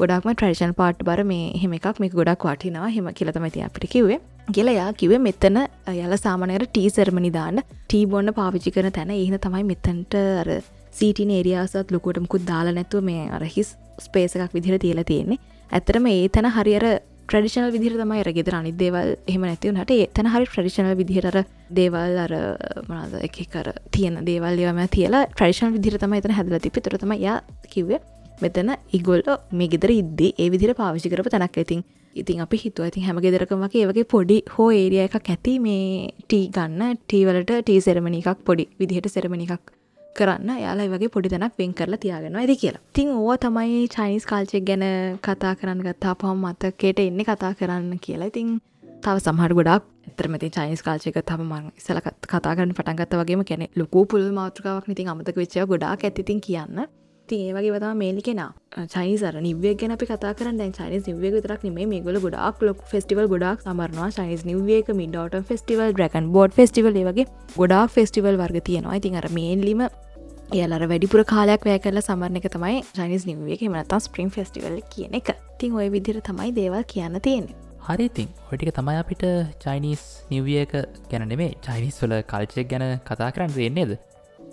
ගොඩක්ම 0.03 0.31
ට්‍රඩිෂන් 0.33 0.75
පාට් 0.81 1.03
බර 1.09 1.23
මේ 1.33 1.49
හෙම 1.63 1.73
එකක් 1.79 2.01
මේ 2.03 2.13
ගොඩක් 2.19 2.47
වටිනවා. 2.49 2.91
හෙම 2.97 3.09
කියලතමති 3.19 3.65
අපිට 3.67 3.87
කිවේ 3.95 4.19
කියලයා 4.55 4.89
කිව 5.01 5.13
මෙතන 5.27 5.59
යල 5.95 6.15
සාමනයට 6.25 6.67
ටී 6.69 6.91
සර්මණි 6.97 7.31
දාන්න. 7.39 7.63
ටී 7.87 8.07
බොන්න 8.13 8.35
පාවිචි 8.39 8.75
කරන 8.77 8.93
තැන. 8.97 9.13
ඒන 9.13 9.39
තමයි 9.47 9.65
මෙතන්ට 9.71 10.15
අර 10.43 10.51
සීටින 10.99 11.31
ඒරියාසත් 11.39 11.95
ලොකුටමකුත් 11.95 12.45
දාලා 12.51 12.77
නැතුව 12.79 13.07
මේ 13.11 13.31
අරහිස් 13.39 13.77
ස්පේස 14.07 14.37
එකක් 14.37 14.59
විදිහර 14.59 14.79
තියලා 14.85 15.09
තියෙන්නේ. 15.13 15.39
ඇතරම 15.71 16.07
ඒ 16.11 16.29
තැන 16.29 16.51
හරිර 16.57 16.87
ට්‍රඩිෂනල් 17.29 17.71
විදිර 17.75 17.95
තමයි 17.97 18.23
රගෙදර 18.29 18.55
අනි 18.59 18.73
දේවල් 18.81 19.11
එහම 19.31 19.45
නැතිවනට 19.49 19.93
එතන 19.97 20.29
හරි 20.33 20.49
ට්‍රඩිෂනල් 20.49 20.97
විදිහර 21.01 21.39
දේවල් 21.79 22.19
අර 22.25 22.35
මනද 22.89 23.23
එක 23.29 23.39
කර 23.55 23.71
තියෙන 23.95 24.19
දේවල් 24.27 24.65
යම 24.67 24.81
තියලා 24.97 25.23
ට්‍රඩිෂන් 25.31 25.73
විදිර 25.77 25.97
තම 26.03 26.17
එතන 26.19 26.35
හැදල 26.39 26.59
තිපි 26.67 26.83
තුරතම 26.85 27.15
ය 27.17 27.37
කිව්ව 27.75 27.95
මෙතන 28.45 28.71
ඉගොල්ල 28.93 29.29
මේ 29.53 29.73
ගෙදර 29.73 29.93
ඉද්දේ 29.95 30.33
ඒ 30.37 30.49
විදිර 30.55 30.73
පාවිචි 30.75 31.13
කරප 31.13 31.29
තැනක් 31.35 31.59
ඇතින් 31.59 31.83
ඉතින් 32.17 32.41
අපි 32.45 32.57
හිතුව 32.59 32.87
ඇතින් 32.87 33.07
හැම 33.07 33.21
ගෙදරකම 33.25 33.63
වගේ 33.65 33.85
ඒවගේ 33.85 34.07
පොඩි 34.07 34.39
හෝ 34.55 34.71
ඒරිය 34.73 35.05
එකක් 35.05 35.21
ඇති 35.27 35.55
මේ 35.67 35.85
ටී 36.23 36.49
ගන්න 36.57 36.99
ටීවලට 36.99 37.53
ටී 37.53 37.79
සෙරමණි 37.83 38.21
එකක් 38.25 38.43
පොඩි 38.49 38.69
විදිහට 38.81 39.09
සෙරමණි 39.11 39.47
එකක් 39.49 39.73
කරන්න. 40.17 40.51
යාලා 40.63 40.89
වගේ 40.89 41.13
පොඩි 41.15 41.33
තැනක් 41.35 41.57
වෙන් 41.59 41.73
කරලා 41.75 42.03
තියාගෙන 42.03 42.37
ඇති 42.37 42.57
කියලා. 42.57 42.83
තින් 42.93 43.09
ඕ 43.13 43.37
තමයි 43.37 43.89
චයිනිස් 43.89 44.27
කාල්චෙක් 44.27 44.65
ගැන 44.65 44.85
කතා 45.21 45.55
කරන්න 45.55 45.83
ගත්තා 45.87 46.15
පහම 46.21 46.45
මතකයට 46.45 47.01
එන්න 47.01 47.25
කතා 47.25 47.53
කරන්න 47.55 47.99
කියලා. 47.99 48.31
ඉතින් 48.33 48.49
තව 49.03 49.17
සමහර 49.19 49.55
ගොඩක් 49.59 49.85
එතරමති 50.11 50.51
චයිනිස් 50.51 50.83
කාල්චයක 50.83 51.21
තම 51.25 51.45
මං 51.51 51.71
ඉසලකත් 51.81 52.29
කතාගන්න 52.29 52.75
පටන්ගත්ත 52.77 53.21
වගේම 53.21 53.45
කැනෙ 53.45 53.67
ලොකු 53.75 54.05
පුල් 54.07 54.27
මාතෘකාවක් 54.33 54.89
නිතින් 54.89 55.09
අමතක 55.09 55.37
වෙච්චය 55.37 55.65
ගොඩාක් 55.67 56.05
ඇතිතින් 56.05 56.45
කියන්න 56.47 56.85
ති 57.33 57.39
ඒ 57.47 57.53
වගේ 57.57 57.73
වතා 57.77 57.93
මේලි 58.03 58.23
කෙන. 58.29 58.41
චයිනිසර 58.95 59.35
නිවය 59.47 59.73
ගැන 59.81 59.95
අපි 59.97 60.09
කතා 60.13 60.33
කරන්න. 60.39 60.73
චයිනිස් 60.79 61.09
නිවය 61.11 61.33
තරක් 61.47 61.67
නේ 61.67 61.87
මේ 61.93 62.03
ගොල 62.07 62.19
ගොඩක් 62.25 62.63
ලොක් 62.69 62.85
ෆෙස්ටිවල් 62.93 63.29
ගොඩක් 63.35 63.67
සමරනවා. 63.67 64.11
චයිනිස් 64.19 64.45
නිවේක 64.51 64.93
මිඩෝට 65.01 65.37
ෆෙස්ටිවල් 65.51 65.91
ඩ්‍රකන් 65.93 66.31
බෝඩ් 66.37 66.57
ෆෙස්ටිවල් 66.61 67.01
වගේ 67.11 67.27
ගොඩක් 67.59 67.97
ෆෙස්ටිවල් 67.97 68.41
වර්ග 68.43 68.65
තියෙනවා. 68.71 68.99
ඉතින් 69.01 69.19
අර 69.23 69.29
මේන්ලිම 69.39 69.83
එයාලර 70.57 70.85
වැඩිපුර 70.93 71.25
කාලයක් 71.33 71.67
වැෑ 71.69 71.83
කරල 71.85 72.01
සමරණ 72.07 72.41
එක 72.43 72.49
තමයි 72.57 72.79
ජනිස් 73.01 73.27
නිවේ 73.31 73.73
මනතා 73.75 74.01
ස්ප්‍රීම් 74.07 74.31
ෆෙස්ටිවල් 74.37 74.79
කියන 74.95 75.21
එක. 75.21 75.35
තින් 75.61 75.77
ඔය 75.81 75.89
විදිර 75.97 76.21
තමයි 76.31 76.51
දේවල් 76.61 76.85
කියන්න 76.95 77.21
තියෙන්නේ. 77.29 77.59
හරිඉතින් 77.87 78.29
ඔටික 78.53 78.71
තමයි 78.77 78.99
අපිට 79.03 79.25
චයිනිස් 79.65 80.03
නිවියක 80.31 80.73
ගැනනෙමේ 81.11 81.53
චයිනිස් 81.67 81.97
වල 82.03 82.15
කල්චෙක් 82.33 82.69
ගැන 82.73 82.85
කතා 83.09 83.31
කරන්න 83.37 83.55
දෙන්නේද 83.57 83.93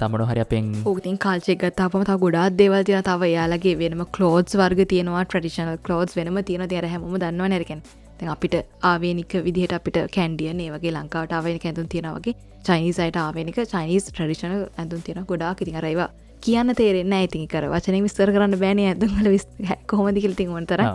තමන 0.01 0.25
හරි 0.29 0.41
අපෙන් 0.43 0.67
ඕතින් 0.85 1.17
කාල්චෙක් 1.25 1.59
ගත්තාපම 1.61 2.03
තා 2.09 2.17
ගොඩාත් 2.23 2.59
දේවල් 2.59 2.83
තින 2.87 3.01
තව 3.03 3.31
යාලගේ 3.31 3.75
වෙනම 3.79 4.03
කලෝඩ්ස් 4.17 4.55
වර්ග 4.55 4.85
තියෙනවා. 4.93 5.23
ට්‍රඩිෂනල් 5.25 5.81
කලෝඩ්ස් 5.85 6.15
වෙනම 6.15 6.39
තියෙන 6.43 6.67
තිර 6.69 6.87
හැම 6.93 7.03
දන්නවා 7.15 7.49
නැරකෙන් 7.49 7.81
අපිට 8.27 8.55
ආවේනික 8.83 9.33
විදිහට 9.45 9.75
අපිට 9.79 9.99
කැන්ඩියන් 10.15 10.61
ඒ 10.61 10.71
වගේ 10.71 10.95
ලංකාවට 10.95 11.35
ආවේනික 11.37 11.65
ඇඳුන් 11.65 11.91
තියෙනවගේ 11.93 12.35
චයිනිසයිට 12.63 13.17
ආවේනික 13.17 13.59
චයිනිස් 13.65 14.09
ට්‍රඩිෂන 14.09 14.55
ඇඳුන් 14.55 15.01
තියෙන 15.01 15.29
ගොඩා 15.31 15.53
ඉතින් 15.59 15.79
අරයිවා 15.81 16.09
කියන්න 16.43 16.75
තේරෙන්න 16.75 17.13
ඇතින් 17.13 17.47
කර 17.47 17.67
වචන 17.71 18.05
විස්තර 18.05 18.31
කරන්න 18.35 18.55
බෑන. 18.59 18.79
ඇඳුන්ල 18.85 19.29
විස් 19.33 19.45
කොමදිකලතින් 19.91 20.53
වන්තර 20.55 20.85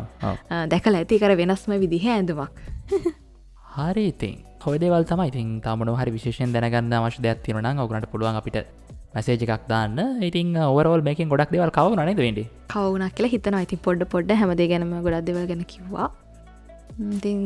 දැකල 0.73 0.99
ඇති. 1.01 1.21
කර 1.21 1.37
වෙනස්ම 1.37 1.77
විදිහ 1.83 2.09
ඇඳුමක්. 2.15 2.65
හරි 3.77 4.07
ඉතින් 4.09 4.39
හොදේවල් 4.65 5.05
තමයි. 5.05 5.29
ඉතින් 5.33 5.53
තමන 5.61 5.93
හරි 6.01 6.17
විශේෂෙන් 6.17 6.57
දැනගන්න 6.57 6.97
අවශ්‍ය 7.01 7.23
දෙයක් 7.23 7.45
තියෙන 7.45 7.81
ඔගනට 7.85 8.09
පුළුවන් 8.13 8.41
අපිට 8.41 8.65
මැසේජ 9.15 9.43
එකක් 9.47 9.65
දාන්න. 9.73 9.99
ඉතින් 10.29 10.57
ඔවරෝල් 10.71 11.03
මේකින් 11.09 11.33
ගොඩක් 11.33 11.51
දෙවල් 11.55 11.73
කව 11.79 11.95
නද 11.97 12.21
වෙඩ 12.21 12.41
කවුනක් 12.73 13.15
කියලා 13.17 13.33
හිතන 13.35 13.57
ඉතින් 13.65 13.81
පොඩ්ඩ 13.87 14.11
පොඩ්ඩ 14.15 14.39
හැමදේ 14.41 14.69
ගැනම 14.73 14.95
ගොඩක් 15.07 15.27
දෙවල් 15.29 15.45
ගැන 15.51 15.65
කිව්වා. 15.73 16.09
ඉතින් 17.17 17.39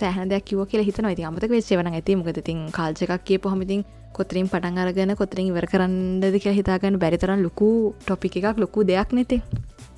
සෑහන 0.00 0.32
දෙයක් 0.32 0.44
කිව 0.48 0.64
කියල 0.72 0.82
හිතන 0.88 1.10
ඉති 1.12 1.26
අමතක 1.28 1.52
වෙච්චවන 1.56 1.90
ඇති 1.92 2.16
මොකද? 2.20 2.40
තින් 2.48 2.58
කාල්ච 2.78 3.04
එකක් 3.06 3.24
කිය 3.28 3.38
පොහමතින් 3.44 3.84
කොතරින් 4.16 4.48
පටන් 4.52 4.82
අරගෙන 4.82 5.12
කොතරින් 5.20 5.46
ඉවර 5.52 5.66
කරන්නද 5.72 6.24
කියලා 6.34 6.58
හිතාගන්න 6.60 6.98
බැරිතරන් 7.04 7.42
ලොකු 7.46 7.70
ටොපි 8.04 8.30
එකක් 8.40 8.60
ලොකු 8.64 8.86
දෙයක් 8.90 9.14
නැති 9.18 9.38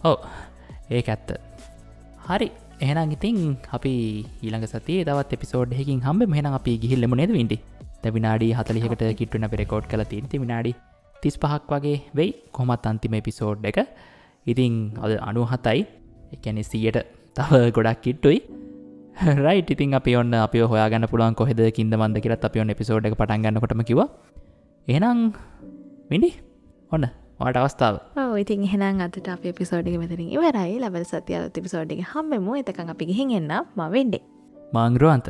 ඔව. 0.04 0.18
ඒ 0.90 1.02
ඇත්ත. 1.04 1.30
හරි. 2.28 2.48
එහෙනම් 2.80 3.14
ඉතින් 3.16 3.38
අපි 3.76 3.92
ඊළඟ 4.44 4.66
සතිය 4.72 4.98
දවත් 5.08 5.38
එපිසෝඩ් 5.38 5.72
හකින් 5.78 6.00
හම්බ 6.06 6.28
මෙහන 6.34 6.48
අපි 6.58 6.74
ගිහිල්ලම 6.82 7.14
නෙද 7.20 7.32
විඩි 7.38 7.58
තැවිනාඩි 8.02 8.48
හතලිහකට 8.58 9.04
කිට්ටන 9.20 9.48
පෙරකෝඩ් 9.54 9.88
කල 9.92 10.04
තින්ති 10.12 10.42
විනාඩි 10.42 10.72
තිස් 11.26 11.38
පහක් 11.42 11.70
වගේ 11.74 11.98
වෙයි. 12.18 12.30
කොමත් 12.56 12.86
අන්තිම 12.90 13.18
එපිසෝඩ් 13.20 13.66
එක. 13.72 13.80
ඉතිං 14.46 14.74
අද 15.04 15.12
අනු 15.28 15.42
හතයි 15.52 15.80
එකැනෙ 16.34 16.62
සියට 16.64 16.98
තව 17.36 17.60
ගොඩක් 17.76 18.00
කිට්ටුයි. 18.04 18.38
රයිට 19.38 19.70
ඉතින් 19.74 19.94
අපි 19.98 20.12
ඔන්න 20.16 20.34
අපි 20.36 20.58
හොයාගන්න 20.72 21.08
පුළුවන් 21.12 21.36
කොහෙද 21.40 21.60
කින්ද 21.76 21.94
මන්ද 21.94 22.18
කියලත් 22.24 22.48
අපි 22.48 22.60
ඔන්න 22.62 22.72
එපිසෝඩ් 22.74 23.08
එක 23.08 23.16
පටන්ගන්නකොටම 23.20 23.82
කිව 23.90 24.00
එහෙනම් 24.86 25.20
මිනි 26.10 26.30
ඔන්න 26.92 27.06
වාට 27.40 27.56
අවස්ථාව. 27.56 27.94
ඉතින් 28.42 28.62
එහෙනම් 28.68 29.00
අදට 29.00 29.28
අප 29.28 29.44
පිසෝඩි 29.52 29.96
මෙතරින් 29.98 30.30
ඉවරයි. 30.36 30.76
ලබල් 30.80 31.04
සතියාල 31.04 31.50
තිපිසෝඩ්ඩි 31.50 32.04
හම්බෙමු. 32.12 32.52
එතකං 32.60 32.92
අපි 32.94 33.04
ගිහින් 33.10 33.34
එන්න 33.38 33.52
ම 33.76 33.80
වෙන්ඩේ 33.94 34.22
මාංග්‍රවන්ත 34.72 35.28